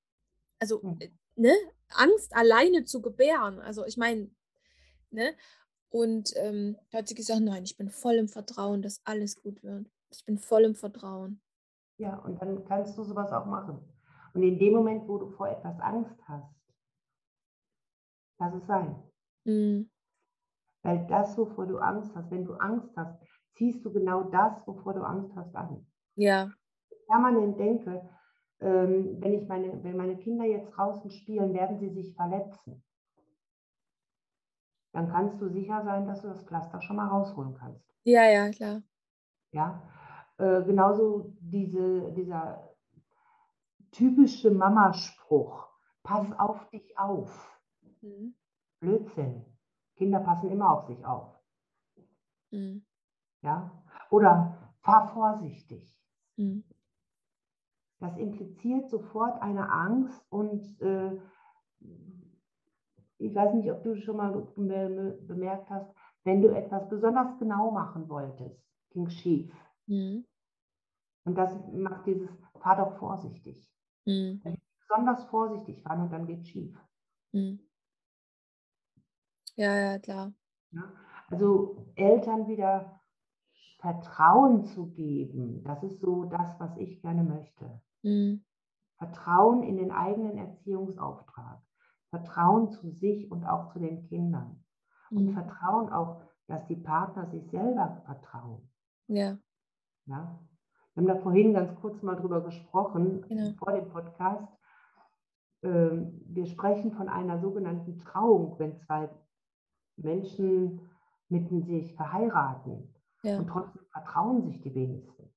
Also, 0.61 0.85
Mhm. 0.85 0.99
äh, 1.01 1.11
ne, 1.37 1.55
Angst, 1.91 2.35
alleine 2.35 2.85
zu 2.85 3.03
gebären. 3.03 3.61
Also, 3.61 3.87
ich 3.87 3.97
meine, 3.97 4.31
ne? 5.11 5.35
Und, 5.91 6.33
ähm, 6.37 6.79
da 6.91 6.99
hat 7.01 7.09
sie 7.09 7.15
gesagt: 7.17 7.43
„Nein, 7.43 7.65
ich 7.65 7.77
bin 7.77 7.91
voll 7.91 8.17
im 8.17 8.29
Vertrauen, 8.29 8.83
dass 8.83 9.03
alles 9.05 9.37
gut 9.43 9.63
wird. 9.65 9.87
Ich 10.13 10.25
bin 10.27 10.39
voll 10.39 10.65
im 10.65 10.77
Vertrauen.“ 10.77 11.43
Ja, 11.99 12.17
und 12.19 12.41
dann 12.41 12.65
kannst 12.65 12.97
du 12.99 13.05
so 13.05 13.15
was 13.15 13.33
auch 13.33 13.47
machen. 13.47 13.79
Und 14.35 14.43
in 14.43 14.59
dem 14.59 14.75
Moment, 14.75 15.07
wo 15.09 15.19
du 15.19 15.29
vor 15.31 15.49
etwas 15.49 15.79
Angst 15.81 16.17
hast 16.27 16.53
lass 18.43 18.55
es 18.55 18.67
sein. 18.67 18.97
Mhm. 19.45 19.91
Weil 20.83 21.07
das, 21.07 21.39
wovor 21.39 21.67
du 21.67 21.79
Angst 21.79 22.15
hast 22.15 22.31
wenn 22.31 22.45
du 22.45 22.55
Angst 22.55 22.91
hast, 22.97 23.21
ziehst 23.55 23.85
du 23.85 23.93
genau 23.93 24.25
das, 24.25 24.67
wovor 24.67 24.95
du 24.95 25.03
Angst 25.03 25.35
hast, 25.37 25.55
an. 25.55 25.87
Ja. 26.17 26.51
Permanent 27.07 27.59
denke, 27.59 28.09
ähm, 28.61 29.21
wenn 29.21 29.35
ich 29.35 29.49
meine 29.49 29.83
wenn 29.85 29.97
meine 29.97 30.17
Kinder 30.17 30.45
jetzt 30.45 30.71
draußen 30.71 31.11
spielen, 31.11 31.55
werden 31.55 31.79
sie 31.79 31.91
sich 31.91 32.15
verletzen. 32.15 32.83
Dann 34.93 35.11
kannst 35.11 35.41
du 35.41 35.49
sicher 35.49 35.83
sein, 35.85 36.07
dass 36.07 36.23
du 36.23 36.29
das 36.29 36.43
Pflaster 36.45 36.81
schon 36.83 36.97
mal 36.97 37.09
rausholen 37.09 37.55
kannst. 37.55 37.85
Ja, 38.05 38.25
ja, 38.25 38.51
klar. 38.51 38.83
Ja? 39.53 39.83
Äh, 40.43 40.65
genauso 40.65 41.37
diese 41.41 42.11
dieser 42.17 42.69
typische 43.93 44.51
Mamaspruch: 44.51 45.69
„Pass 46.03 46.33
auf 46.39 46.69
dich 46.71 46.99
auf.“ 46.99 47.61
Mhm. 48.03 48.35
Blödsinn. 48.81 49.45
Kinder 49.97 50.19
passen 50.21 50.51
immer 50.51 50.73
auf 50.73 50.87
sich 50.89 51.05
auf. 51.07 51.39
Mhm. 52.53 52.83
Ja? 53.43 53.71
Oder: 54.11 54.57
„Fahr 54.83 55.09
vorsichtig.“ 55.09 55.93
Mhm. 56.39 56.63
Das 58.01 58.17
impliziert 58.17 58.89
sofort 58.91 59.41
eine 59.43 59.71
Angst 59.71 60.27
und, 60.31 60.81
äh 60.81 61.19
ich 63.21 63.35
weiß 63.35 63.55
nicht, 63.55 63.71
ob 63.71 63.83
du 63.85 63.97
schon 63.97 64.17
mal 64.17 64.33
be 64.33 64.43
be 64.57 65.19
bemerkt 65.29 65.71
hast, 65.71 65.95
wenn 66.25 66.43
du 66.43 66.49
etwas 66.49 66.89
besonders 66.89 67.39
genau 67.39 67.71
machen 67.71 68.09
wolltest, 68.09 68.61
ging's 68.91 69.15
schief. 69.15 69.53
Mhm. 69.89 70.25
Und 71.27 71.37
das 71.37 71.57
macht 71.73 72.07
dieses: 72.07 72.31
„Fahr 72.61 72.77
doch 72.77 72.99
vorsichtig.“ 72.99 73.69
Mhm. 74.07 74.43
Wenn 74.43 74.55
die 74.55 74.63
besonders 74.81 75.25
vorsichtig 75.27 75.83
fahren 75.83 76.03
und 76.03 76.13
dann 76.13 76.27
geht's 76.27 76.49
schief. 76.49 76.77
Mhm. 77.35 77.63
Ja, 79.57 79.77
ja, 79.79 79.99
klar. 79.99 80.33
Ne? 80.73 80.83
Also, 81.29 81.93
Eltern 81.97 82.47
wieder 82.49 83.01
Vertrauen 83.79 84.65
zu 84.65 84.89
geben, 84.93 85.65
das 85.65 85.83
ist 85.85 86.01
so 86.01 86.25
das, 86.25 86.61
was 86.61 86.77
ich 86.79 87.03
gerne 87.03 87.25
möchte. 87.25 87.83
Mhm. 88.05 88.43
Vertrauen 88.99 89.63
in 89.63 89.77
den 89.79 89.91
eigenen 89.91 90.37
Erziehungsauftrag. 90.37 91.63
Vertrauen 92.11 92.71
zu 92.71 92.91
sich 92.91 93.31
und 93.31 93.45
auch 93.47 93.73
zu 93.73 93.79
den 93.79 94.03
Kindern. 94.03 94.65
Und 95.15 95.31
Mhm. 95.31 95.33
Vertrauen 95.33 95.89
auch, 95.91 96.23
dass 96.47 96.67
die 96.67 96.77
Partner 96.77 97.27
sich 97.31 97.49
selber 97.51 98.03
vertrauen. 98.05 98.71
Ja. 99.09 99.43
Ja? 100.07 100.43
Wir 100.97 101.01
haben 101.01 101.07
da 101.09 101.17
vorhin 101.23 101.55
ganz 101.55 101.75
kurz 101.81 102.03
mal 102.03 102.17
drüber 102.17 102.43
gesprochen, 102.43 103.23
Genau. 103.29 103.53
vor 103.59 103.73
dem 103.73 103.89
Podcast. 103.89 104.47
Ähm, 105.63 106.21
wir 106.27 106.47
sprechen 106.47 106.93
von 106.93 107.09
einer 107.09 107.39
sogenannten 107.41 107.99
Trauung, 107.99 108.59
wenn 108.59 108.77
2 108.77 109.09
Menschen 109.97 110.91
mitten 111.29 111.63
sich 111.65 111.95
verheiraten 111.95 112.95
Ja. 113.23 113.39
und 113.39 113.49
trotzdem 113.49 113.85
vertrauen 113.93 114.43
sich 114.45 114.61
die 114.63 114.75
wenigsten. 114.75 115.33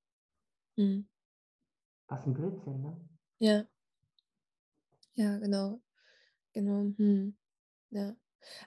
Mhm. 0.77 1.05
Was 2.09 2.25
'n 2.27 2.33
Blödsinn, 2.33 2.81
ne? 2.81 2.95
Ja. 3.41 3.65
Ja, 5.17 5.37
genau. 5.39 5.81
Genau, 6.53 6.83
mhm. 6.97 7.37
Ja. 7.91 8.15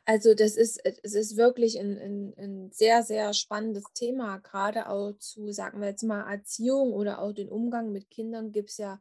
Also, 0.06 0.34
das 0.34 0.56
ist 0.56 0.84
äh, 0.84 0.94
es 1.02 1.14
ist 1.14 1.36
wirklich 1.36 1.78
'n 1.78 1.96
'n 1.98 2.34
'n 2.36 2.70
sehr, 2.72 3.02
sehr 3.02 3.34
spannendes 3.34 3.84
Thema. 3.94 4.38
Grade 4.38 4.88
auch 4.88 5.12
zu, 5.18 5.52
sagen 5.52 5.80
wir 5.80 5.88
jetzt 5.88 6.02
mal, 6.04 6.30
Erziehung 6.30 6.92
oder 6.92 7.20
auch 7.20 7.32
den 7.32 7.48
Umgang 7.50 7.92
mit 7.92 8.10
Kindern 8.10 8.52
gibt's 8.52 8.78
ja, 8.78 9.00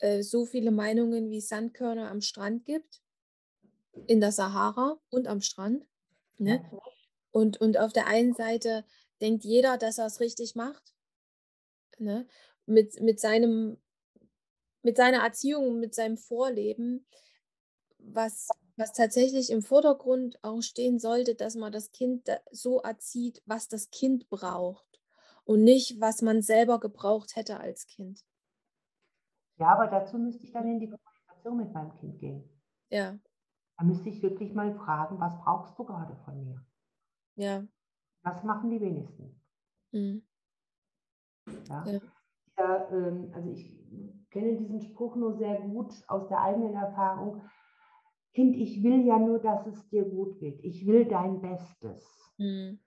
äh, 0.00 0.22
so 0.22 0.46
viele 0.46 0.70
Meinungen, 0.72 1.30
wie 1.30 1.38
es 1.38 1.48
Sandkörner 1.48 2.10
am 2.10 2.20
Strand 2.22 2.64
gibt 2.66 2.98
in 4.08 4.20
der 4.20 4.32
Sahara 4.32 4.98
und 5.10 5.26
am 5.26 5.40
Strand, 5.40 5.86
ne? 6.38 6.64
Ja. 6.72 6.80
Und 7.32 7.60
und 7.60 7.78
auf 7.78 7.92
der 7.92 8.06
einen 8.08 8.34
Seite 8.34 8.84
denkt 9.20 9.44
jeder, 9.44 9.78
dass 9.78 9.98
er's 9.98 10.20
richtig 10.20 10.54
macht 10.56 10.92
ne? 11.98 12.26
Mit 12.66 13.00
mit 13.00 13.20
seinem 13.20 13.76
mit 14.84 14.96
seiner 14.96 15.18
Erziehung, 15.22 15.78
mit 15.80 15.94
seinem 15.94 16.16
Vorleben, 16.16 17.06
was 17.98 18.48
was 18.80 18.92
tatsächlich 18.94 19.50
im 19.50 19.62
Vordergrund 19.62 20.38
auch 20.42 20.62
stehen 20.62 20.98
sollte, 20.98 21.34
dass 21.36 21.54
man 21.56 21.72
das 21.72 21.92
Kind 21.92 22.28
so 22.50 22.80
erzieht, 22.80 23.42
was 23.46 23.68
das 23.68 23.90
Kind 23.90 24.28
braucht 24.30 25.00
und 25.44 25.62
nicht, 25.64 26.00
was 26.00 26.22
man 26.22 26.42
selber 26.42 26.80
gebraucht 26.80 27.36
hätte 27.36 27.60
als 27.60 27.86
Kind. 27.86 28.22
Ja, 29.58 29.74
aber 29.74 29.86
dazu 29.88 30.18
müsste 30.18 30.44
ich 30.44 30.52
dann 30.52 30.66
in 30.66 30.80
die 30.80 30.88
Kommunikation 30.88 31.56
mit 31.58 31.72
meinem 31.72 31.94
Kind 31.98 32.18
gehen. 32.18 32.48
Ja. 32.90 33.20
Da 33.78 33.84
müsste 33.84 34.08
ich 34.10 34.22
wirklich 34.22 34.54
mal 34.54 34.72
fragen: 34.76 35.18
„Was 35.18 35.36
brauchst 35.40 35.76
du 35.76 35.82
grade 35.84 36.16
von 36.24 36.44
mir?“ 36.44 36.64
Ja. 37.36 37.66
Das 38.24 38.42
machen 38.44 38.70
die 38.70 38.80
wenigsten. 38.80 39.40
Mhm. 39.92 40.22
Ja? 41.68 41.92
Ja. 41.92 42.00
Ja, 42.58 42.88
ähm, 42.92 43.32
also, 43.34 43.50
ich 43.50 43.70
kenne 44.30 44.56
diesen 44.58 44.80
Spruch 44.82 45.16
nur 45.16 45.34
sehr 45.34 45.60
gut 45.60 45.92
aus 46.08 46.28
der 46.28 46.40
eigenen 46.42 46.74
Erfahrung: 46.74 47.42
„Kind, 48.34 48.56
ich 48.56 48.84
will 48.84 49.04
ja 49.06 49.18
nur, 49.18 49.40
dass 49.40 49.66
es 49.66 49.88
dir 49.88 50.04
gut 50.04 50.38
geht. 50.38 50.60
Ich 50.62 50.86
will 50.86 51.04
dein 51.04 51.40
Bestes.“ 51.40 52.32
Mhm. 52.38 52.80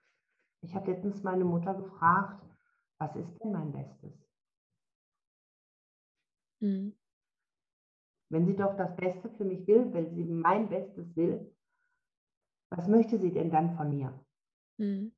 Ich 0.64 0.74
habe 0.76 0.92
letztens 0.92 1.24
meine 1.24 1.44
Mutter 1.44 1.74
gefragt: 1.74 2.42
„Was 2.98 3.18
ist 3.18 3.38
denn 3.44 3.52
mein 3.52 3.74
Bestes?“ 3.74 4.26
Mhm. 6.62 6.94
Wenn 8.32 8.46
sie 8.46 8.56
doch 8.56 8.76
das 8.78 8.96
Beste 8.96 9.30
für 9.30 9.44
mich 9.44 9.68
will, 9.68 9.92
wenn 9.94 10.10
sie 10.14 10.24
mein 10.26 10.70
Bestes 10.70 11.16
will 11.16 11.54
was 12.72 12.88
möchte 12.88 13.18
sie 13.20 13.32
denn 13.32 13.52
dann 13.52 13.76
von 13.76 13.90
mir? 13.90 14.20
Mhm. 14.80 15.14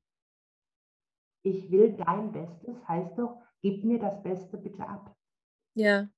„Ich 1.44 1.70
will 1.70 1.92
dein 1.92 2.32
Bestes“, 2.32 2.88
heißt 2.88 3.18
doch: 3.18 3.36
„Gib 3.60 3.84
mir 3.84 3.98
das 3.98 4.22
Beste 4.22 4.56
bitte 4.58 4.88
ab.“ 4.88 5.14
Ja. 5.76 6.08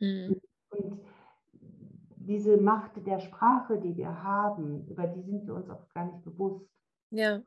Mhm. 0.00 0.38
Diese 2.28 2.58
Macht 2.58 3.06
der 3.06 3.20
Sprache, 3.20 3.80
die 3.80 3.96
wir 3.96 4.22
haben, 4.22 4.86
über 4.86 5.06
die 5.06 5.22
sind 5.22 5.46
wir 5.46 5.54
uns 5.54 5.70
oft 5.70 5.88
gar 5.94 6.04
nicht 6.04 6.22
bewusst. 6.24 6.68
Ja. 7.12 7.42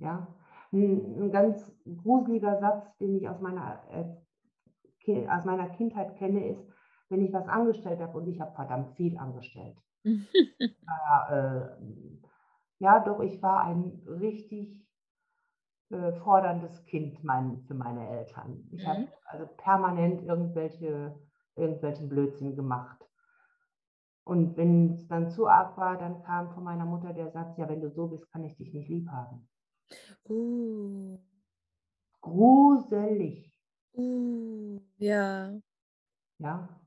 Ja? 0.00 0.26
'N 0.72 0.82
'n 1.22 1.30
ganz 1.30 1.70
gruseliger 2.02 2.58
Satz, 2.58 2.96
den 2.98 3.14
ich 3.14 3.28
aus 3.28 3.40
meiner, 3.40 3.80
äh, 3.90 5.28
aus 5.28 5.44
meiner 5.44 5.68
Kindheit 5.70 6.16
kenne, 6.16 6.48
ist, 6.48 6.66
wenn 7.10 7.22
ich 7.22 7.32
was 7.32 7.48
angestellt 7.48 8.00
habe 8.00 8.18
und 8.18 8.28
ich 8.28 8.40
habe 8.40 8.52
verdammt 8.54 8.92
viel 8.96 9.18
angestellt. 9.18 9.78
War, 10.86 11.30
äh 11.30 11.86
ja 12.78 13.00
doch, 13.00 13.20
ich 13.20 13.42
war 13.42 13.64
ein 13.64 14.02
richtig, 14.06 14.86
äh, 15.90 16.12
forderndes 16.12 16.84
Kind 16.86 17.24
mein 17.24 17.62
für 17.62 17.74
meine 17.74 18.08
Eltern. 18.08 18.68
Ich 18.72 18.86
habe 18.86 19.00
Mhm. 19.00 19.10
also 19.24 19.46
permanent 19.46 20.22
irgendwelche 20.22 21.18
irgendwelchen 21.56 22.08
Blödsinn 22.10 22.56
gemacht. 22.56 23.09
Und 24.30 24.56
wenn's 24.56 25.08
dann 25.08 25.28
zu 25.28 25.48
arg 25.48 25.76
war, 25.76 25.98
dann 25.98 26.22
kam 26.22 26.50
von 26.52 26.62
meiner 26.62 26.86
Mutter 26.86 27.12
der 27.12 27.30
Satz: 27.30 27.56
„Ja, 27.56 27.68
wenn 27.68 27.80
du 27.80 27.90
so 27.90 28.06
bist, 28.06 28.30
kann 28.30 28.44
ich 28.44 28.54
dich 28.56 28.72
nicht 28.72 28.88
lieb 28.88 29.08
haben.“ 29.10 29.48
Uh. 30.28 31.18
Gruselig. 32.22 33.50
Uh, 33.94 34.78
ja. 34.98 35.60
Ja? 36.40 36.80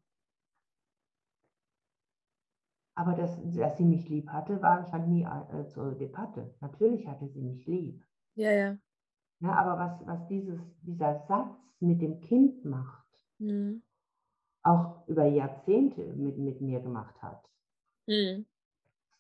Aber 2.98 3.14
dass 3.16 3.42
dass 3.56 3.78
sie 3.78 3.86
mich 3.86 4.08
lieb 4.10 4.30
hatte, 4.30 4.62
war 4.62 4.84
stand 4.86 5.08
nie 5.08 5.24
äh, 5.24 5.66
zur 5.68 5.96
Debatte. 5.96 6.54
Natürlich 6.62 7.08
hatte 7.08 7.28
sie 7.28 7.42
mich 7.42 7.66
lieb. 7.66 8.04
Ja, 8.38 8.52
ja. 8.52 8.78
Ne, 9.42 9.52
aber 9.56 9.78
was 9.78 10.06
was 10.06 10.28
dieses 10.28 10.80
dieser 10.82 11.16
Satz 11.16 11.76
mit 11.80 12.02
dem 12.02 12.22
Kind 12.22 12.64
macht 12.66 13.04
Mhm. 13.40 13.82
Auch 14.64 15.08
über 15.08 15.26
Jahrzehnte 15.26 16.14
mit 16.16 16.38
mit 16.38 16.62
mir 16.62 16.82
gemacht 16.82 17.22
hat 17.22 17.44
Mhm. 18.08 18.46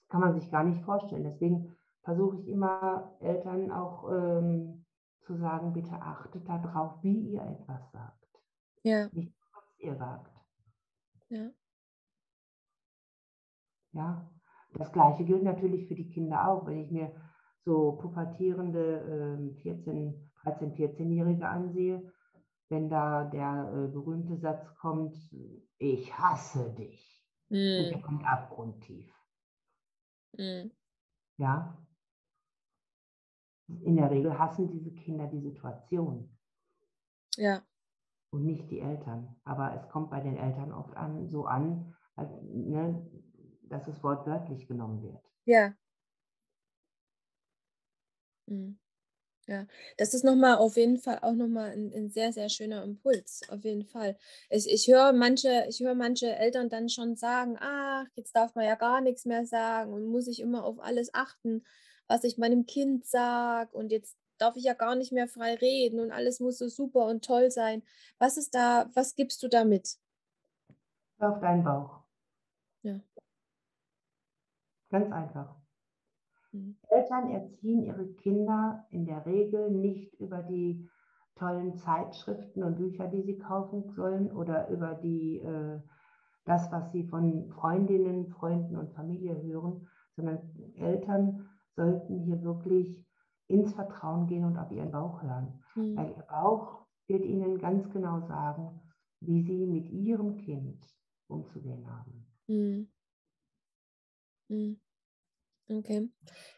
kann 0.10 0.21
man 0.21 0.34
sich 0.39 0.49
gar 0.51 0.63
nicht 0.63 0.84
vorstellen. 0.84 1.23
Deswegen 1.23 1.75
versuche 2.03 2.38
ich 2.38 2.47
immer, 2.47 3.15
Eltern 3.19 3.71
auch, 3.71 4.10
ähm, 4.12 4.86
zu 5.21 5.36
sagen: 5.38 5.73
„Bitte 5.73 5.93
achtet 6.01 6.47
da 6.47 6.58
drauf, 6.58 6.95
wie 7.01 7.32
ihr 7.34 7.41
etwas 7.43 7.91
sagt, 7.91 8.27
Ja. 8.86 9.12
nicht 9.12 9.34
was 9.53 9.63
ihr 9.79 9.95
sagt.“ 9.97 10.32
Ja. 11.29 11.53
Ja? 13.93 14.29
Das 14.73 14.91
Gleiche 14.91 15.23
gilt 15.23 15.43
natürlich 15.43 15.88
für 15.88 15.95
die 15.95 16.10
Kinder 16.10 16.47
auch. 16.49 16.65
Wenn 16.65 16.79
ich 16.79 16.91
mir 16.91 17.12
so 17.65 17.93
pubertierende 17.93 19.56
14, 19.62 20.32
13, 20.43 20.73
14-Jährige 20.73 21.47
ansehe, 21.47 22.12
wenn 22.73 22.89
da 22.89 23.25
der 23.25 23.71
äh, 23.71 23.88
berühmte 23.88 24.36
Satz 24.38 24.73
kommt, 24.75 25.15
ich 25.77 26.17
hasse 26.17 26.73
dich. 26.73 27.23
Mm. 27.49 27.55
Und 27.55 27.86
der 27.91 27.95
hm. 27.95 28.01
kommt 28.01 28.25
abgrundtief. 28.25 29.13
Mm. 30.33 30.71
Ja. 31.38 31.77
In 33.67 33.95
der 33.95 34.09
Regel 34.09 34.38
hassen 34.38 34.71
diese 34.71 34.91
Kinder 34.91 35.27
die 35.27 35.41
Situation. 35.41 36.36
Ja. 37.36 37.62
Und 38.31 38.45
nicht 38.45 38.69
die 38.71 38.79
Eltern. 38.79 39.36
Aber 39.43 39.75
es 39.75 39.88
kommt 39.89 40.09
bei 40.09 40.19
den 40.19 40.36
Eltern 40.36 40.71
oft 40.71 40.95
an, 40.97 41.29
so 41.29 41.45
an, 41.45 41.95
als, 42.15 42.31
ne, 42.41 43.07
dass 43.69 43.88
es 43.88 44.03
wortwörtlich 44.03 44.67
genommen 44.67 45.03
wird. 45.03 45.23
Ja. 45.45 45.75
Mhm. 48.47 48.79
Ja, 49.45 49.67
das 49.97 50.13
ist 50.13 50.23
nochmal 50.23 50.56
auf 50.56 50.77
jeden 50.77 50.97
Fall 50.97 51.19
auch 51.21 51.34
nochmal 51.34 51.71
ein, 51.71 51.91
ein 51.93 52.10
sehr, 52.10 52.32
sehr 52.32 52.47
schöner 52.47 52.82
Impuls, 52.84 53.41
auf 53.49 53.65
jeden 53.65 53.84
Fall. 53.86 54.17
Ich, 54.49 54.69
ich 54.69 54.88
höre 54.88 55.12
manche, 55.12 55.65
ich 55.67 55.82
höre 55.82 55.95
manche 55.95 56.34
Eltern 56.34 56.69
dann 56.69 56.88
schon 56.88 57.17
sagen, 57.17 57.58
ach, 57.60 58.06
jetzt 58.15 58.34
darf 58.38 58.56
man 58.56 58.63
ja 58.65 58.75
gar 58.75 59.01
nichts 59.01 59.25
mehr 59.25 59.45
sagen 59.45 59.91
und 59.93 60.06
muss 60.06 60.27
ich 60.27 60.39
immer 60.39 60.63
auf 60.63 60.79
alles 60.79 61.13
achten, 61.13 61.65
was 62.08 62.23
ich 62.23 62.38
meinem 62.38 62.65
Kind 62.65 63.06
sage 63.06 63.75
und 63.75 63.91
jetzt 63.91 64.17
darf 64.38 64.56
ich 64.56 64.63
ja 64.63 64.73
gar 64.73 64.95
nicht 64.95 65.12
mehr 65.12 65.27
frei 65.27 65.56
reden 65.56 65.99
und 65.99 66.12
alles 66.12 66.39
muss 66.39 66.58
so 66.58 66.69
super 66.69 67.06
und 67.08 67.25
toll 67.25 67.51
sein. 67.51 67.84
Was 68.19 68.38
ist 68.38 68.56
da, 68.56 68.89
was 68.93 69.15
gibst 69.15 69.43
du 69.43 69.49
da 69.49 69.65
mit? 69.65 69.97
Auf 71.19 71.39
deinen 71.41 71.63
Bauch. 71.63 71.99
Ja. 72.84 72.99
Ganz 74.89 75.12
einfach. 75.12 75.62
Mhm. 76.54 76.78
Eltern 76.89 77.32
erziehen 77.32 77.84
ihre 77.84 78.08
Kinder 78.13 78.86
in 78.89 79.06
der 79.06 79.26
Regel 79.26 79.72
nicht 79.72 80.13
über 80.20 80.42
die 80.44 80.88
tollen 81.36 81.76
Zeitschriften 81.76 82.63
und 82.63 82.76
Bücher, 82.76 83.08
die 83.08 83.24
sie 83.24 83.38
kaufen 83.38 83.89
sollen 83.96 84.32
oder 84.32 84.70
über 84.70 84.94
die, 84.94 85.39
äh, 85.39 85.80
das, 86.46 86.72
was 86.72 86.92
sie 86.92 87.04
von 87.08 87.50
Freundinnen, 87.50 88.28
Freunden 88.28 88.78
und 88.78 88.94
Familie 88.94 89.42
hören, 89.42 89.88
sondern 90.16 90.39
Eltern 90.76 91.50
sollten 91.76 92.20
hier 92.20 92.44
wirklich 92.44 93.04
ins 93.48 93.74
Vertrauen 93.74 94.28
gehen 94.28 94.46
und 94.46 94.58
auf 94.58 94.72
ihren 94.72 94.92
Bauch 94.92 95.22
hören. 95.24 95.63
Mhm. 95.76 95.98
Weil 95.98 96.10
ihr 96.16 96.24
Bauch 96.24 96.86
wird 97.08 97.26
ihnen 97.26 97.58
ganz 97.58 97.89
genau 97.89 98.22
sagen, 98.22 98.80
wie 99.22 99.42
sie 99.42 99.66
mit 99.66 99.89
ihrem 99.89 100.38
Kind 100.38 100.86
umzugehen 101.28 101.88
haben. 101.89 102.28
Mhm. 102.48 102.88
Mhm. 104.50 104.80
Okay. 105.67 106.10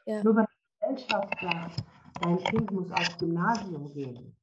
Ja. 0.06 0.24
Nur 0.24 0.36
wenn 0.36 0.46
die 0.46 0.96
Gesellschaft 0.96 1.34
sagt, 1.42 1.84
dein 2.22 2.44
Kind 2.44 2.72
muss 2.72 2.92
aufs 2.92 3.18
Gymnasium 3.18 3.94
gehen, 3.94 4.36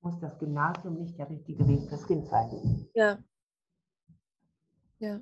muss 0.00 0.18
das 0.20 0.38
Gymnasium 0.38 0.98
nicht 0.98 1.18
der 1.18 1.28
richtige 1.28 1.66
Weg 1.66 1.88
fürs 1.88 2.06
Kind 2.06 2.26
sein. 2.26 2.88
Ja. 2.94 3.18
Ja, 4.98 5.20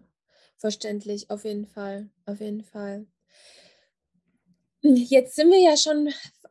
verständlich, 0.56 1.30
auf 1.30 1.44
jeden 1.44 1.66
Fall, 1.66 2.10
auf 2.26 2.40
jeden 2.40 2.64
Fall. 2.64 3.06
Jetzt 4.82 5.36
sind 5.36 5.50
wir 5.50 5.60
ja 5.60 5.76
schon 5.76 6.08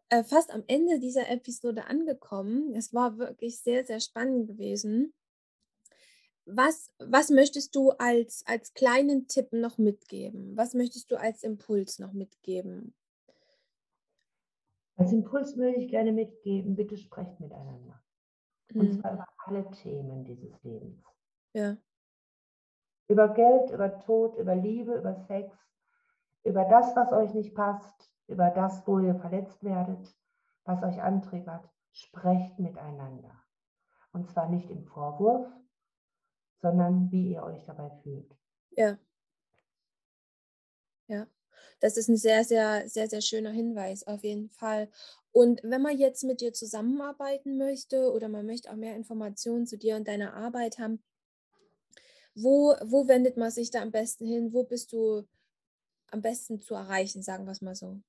äh, 0.10 0.24
fast 0.24 0.52
am 0.54 0.64
Ende 0.68 1.00
dieser 1.00 1.30
Episode 1.30 1.86
angekommen. 1.86 2.74
Es 2.74 2.94
war 2.94 3.18
wirklich 3.18 3.60
sehr, 3.60 3.86
sehr 3.86 4.00
spannend 4.00 4.48
gewesen. 4.48 5.14
Was, 6.50 6.90
was 7.00 7.30
möchtest 7.30 7.76
du 7.76 7.92
als, 7.92 8.46
als 8.48 8.74
kleinen 8.74 9.28
Tipp 9.28 9.52
noch 9.52 9.78
mitgeben? 9.78 10.56
Was 10.56 10.74
möchtest 10.74 11.12
du 11.12 11.20
als 11.20 11.44
Impuls 11.44 12.00
noch 12.00 12.14
mitgeben? 12.14 12.96
Als 14.96 15.12
Impuls 15.12 15.58
würde 15.58 15.76
ich 15.76 15.90
gerne 15.90 16.14
mitgeben, 16.14 16.76
bitte 16.76 16.98
sprecht 16.98 17.38
miteinander. 17.42 18.02
Mhm. 18.72 18.80
Und 18.80 18.94
zwar 18.94 19.14
über 19.14 19.28
alle 19.46 19.70
Themen 19.72 20.24
dieses 20.24 20.64
Lebens. 20.64 21.04
Ja. 21.54 21.76
Über 23.10 23.34
Geld, 23.34 23.72
über 23.72 24.00
Tod, 24.00 24.38
über 24.38 24.56
Liebe, 24.56 24.96
über 24.96 25.16
Sex, 25.28 25.54
über 26.44 26.64
das, 26.64 26.96
was 26.96 27.12
euch 27.12 27.34
nicht 27.34 27.56
passt, 27.56 28.10
über 28.28 28.50
das, 28.52 28.88
wo 28.88 29.00
ihr 29.00 29.16
verletzt 29.16 29.64
werdet, 29.64 30.16
was 30.64 30.82
euch 30.82 31.02
antriggert. 31.02 31.70
Sprecht 31.92 32.58
miteinander. 32.58 33.44
Und 34.14 34.30
zwar 34.30 34.50
nicht 34.50 34.70
im 34.70 34.86
Vorwurf, 34.86 35.48
sondern 36.62 37.12
wie 37.12 37.32
ihr 37.34 37.44
euch 37.44 37.64
dabei 37.66 37.90
fühlt. 38.04 38.36
Ja. 38.72 38.98
Ja, 41.08 41.26
das 41.80 41.96
ist 41.98 42.10
ein 42.10 42.18
sehr, 42.18 42.44
sehr, 42.44 42.88
sehr, 42.90 43.08
sehr 43.08 43.22
schöner 43.22 43.52
Hinweis 43.52 44.06
auf 44.06 44.24
jeden 44.24 44.50
Fall. 44.50 44.90
Und 45.32 45.62
wenn 45.64 45.82
man 45.82 45.98
jetzt 45.98 46.24
mit 46.24 46.42
dir 46.42 46.52
zusammenarbeiten 46.52 47.58
möchte 47.58 48.12
oder 48.12 48.28
man 48.28 48.46
möchte 48.46 48.72
auch 48.72 48.76
mehr 48.76 48.96
Informationen 48.96 49.68
zu 49.68 49.78
dir 49.78 49.96
und 49.96 50.08
deiner 50.08 50.34
Arbeit 50.34 50.80
haben, 50.80 51.02
wo, 52.36 52.76
wo 52.84 53.08
wendet 53.08 53.38
man 53.38 53.52
sich 53.52 53.72
da 53.72 53.82
am 53.82 53.92
besten 53.92 54.26
hin? 54.26 54.54
Wo 54.54 54.64
bist 54.64 54.92
du 54.94 55.24
am 56.12 56.22
besten 56.22 56.60
zu 56.60 56.76
erreichen, 56.76 57.22
sagen 57.22 57.46
wir 57.46 57.52
es 57.52 57.62
mal 57.62 57.76
so? 57.76 58.00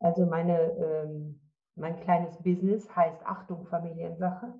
Also 0.00 0.26
meine, 0.26 0.60
ähm, 0.72 1.40
mein 1.76 2.00
kleines 2.00 2.36
Business 2.42 2.88
heißt 2.94 3.24
Achtung 3.24 3.66
Familiensache. 3.66 4.54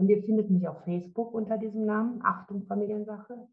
Und 0.00 0.08
ihr 0.08 0.22
findet 0.22 0.48
mich 0.48 0.66
auf 0.66 0.82
Facebook 0.84 1.34
unter 1.34 1.58
diesem 1.58 1.84
Namen, 1.84 2.22
Achtung 2.24 2.64
Familiensache. 2.64 3.46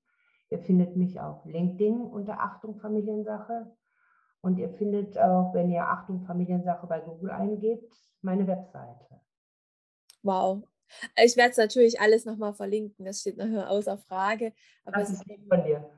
Ihr 0.50 0.60
findet 0.60 0.96
mich 0.96 1.20
auf 1.20 1.44
LinkedIn 1.44 2.00
unter 2.00 2.40
Achtung 2.40 2.80
Familiensache. 2.80 3.76
Und 4.40 4.58
ihr 4.58 4.70
findet 4.70 5.20
auch, 5.20 5.54
wenn 5.54 5.70
ihr 5.70 5.86
Achtung 5.86 6.26
Familiensache 6.26 6.88
bei 6.88 7.02
Google 7.02 7.32
eingebt, 7.32 7.94
meine 8.22 8.48
Webseite. 8.48 9.20
Wow. 10.24 10.64
Ich 11.22 11.36
werde 11.36 11.52
es 11.52 11.58
natürlich 11.58 12.00
alles 12.00 12.24
nochmal 12.24 12.54
verlinken, 12.54 13.04
das 13.04 13.20
steht 13.20 13.36
nachher 13.36 13.70
außer 13.70 13.98
Frage. 13.98 14.54
Aber 14.86 15.00
das 15.00 15.10
ist 15.10 15.26
lieb 15.26 15.46
von 15.50 15.66
dir. 15.66 15.90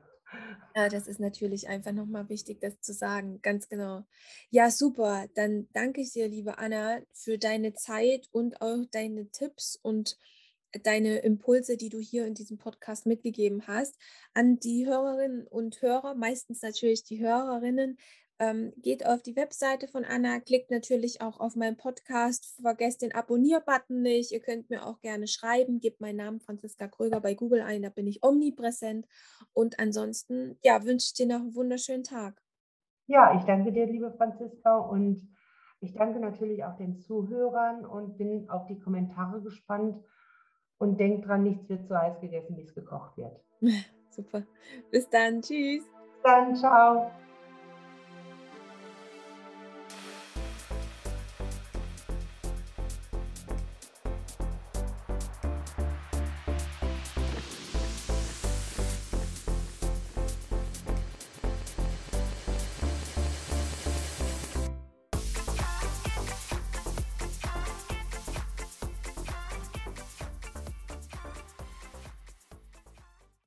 Ja, 0.74 0.88
das 0.88 1.06
ist 1.06 1.20
natürlich 1.20 1.68
einfach 1.68 1.92
nochmal 1.92 2.28
wichtig, 2.28 2.60
das 2.60 2.80
zu 2.80 2.92
sagen, 2.92 3.40
ganz 3.40 3.68
genau. 3.68 4.02
Ja, 4.50 4.68
super. 4.70 5.26
Dann 5.36 5.68
danke 5.72 6.00
ich 6.00 6.12
dir, 6.12 6.26
liebe 6.26 6.58
Anna, 6.58 6.98
für 7.12 7.38
deine 7.38 7.74
Zeit 7.74 8.28
und 8.32 8.60
auch 8.60 8.84
deine 8.90 9.30
Tipps 9.30 9.76
und 9.80 10.18
deine 10.82 11.18
Impulse, 11.18 11.76
die 11.76 11.88
du 11.88 11.98
hier 11.98 12.26
in 12.26 12.34
diesem 12.34 12.58
Podcast 12.58 13.06
mitgegeben 13.06 13.66
hast, 13.66 13.98
an 14.34 14.58
die 14.58 14.86
Hörerinnen 14.86 15.46
und 15.46 15.82
Hörer, 15.82 16.14
meistens 16.14 16.62
natürlich 16.62 17.04
die 17.04 17.20
Hörerinnen. 17.20 17.98
Ähm, 18.38 18.72
geht 18.78 19.04
auf 19.04 19.20
die 19.20 19.36
Webseite 19.36 19.86
von 19.86 20.06
Anna, 20.06 20.40
klickt 20.40 20.70
natürlich 20.70 21.20
auch 21.20 21.40
auf 21.40 21.56
meinen 21.56 21.76
Podcast, 21.76 22.56
vergesst 22.62 23.02
den 23.02 23.14
Abonnier-Button 23.14 24.00
nicht. 24.00 24.32
Ihr 24.32 24.40
könnt 24.40 24.70
mir 24.70 24.86
auch 24.86 25.00
gerne 25.02 25.26
schreiben, 25.26 25.78
gebt 25.78 26.00
meinen 26.00 26.16
Namen 26.16 26.40
Franziska 26.40 26.88
Kröger 26.88 27.20
bei 27.20 27.34
Google 27.34 27.60
ein, 27.60 27.82
da 27.82 27.90
bin 27.90 28.06
ich 28.06 28.24
omnipräsent. 28.24 29.06
Und 29.52 29.78
ansonsten, 29.78 30.58
ja, 30.62 30.82
wünsche 30.84 31.08
ich 31.08 31.12
dir 31.12 31.26
noch 31.26 31.40
einen 31.40 31.54
wunderschönen 31.54 32.02
Tag. 32.02 32.40
Ja, 33.08 33.36
ich 33.36 33.44
danke 33.44 33.72
dir, 33.72 33.86
liebe 33.86 34.10
Franziska, 34.10 34.78
und 34.78 35.28
ich 35.80 35.92
danke 35.92 36.18
natürlich 36.18 36.64
auch 36.64 36.76
den 36.76 36.96
Zuhörern 36.96 37.84
und 37.84 38.16
bin 38.16 38.48
auf 38.48 38.66
die 38.66 38.78
Kommentare 38.78 39.42
gespannt 39.42 40.02
und 40.80 40.98
denkt 40.98 41.28
dran, 41.28 41.44
nichts 41.44 41.68
wird 41.68 41.86
so 41.86 41.96
heiß 41.96 42.20
gegessen, 42.20 42.56
wie 42.56 42.62
es 42.62 42.74
gekocht 42.74 43.16
wird. 43.16 43.38
Super. 44.10 44.42
Bis 44.90 45.08
dann. 45.08 45.40
Tschüss. 45.40 45.84
Bis 45.84 46.22
dann. 46.24 46.56
Ciao. 46.56 47.10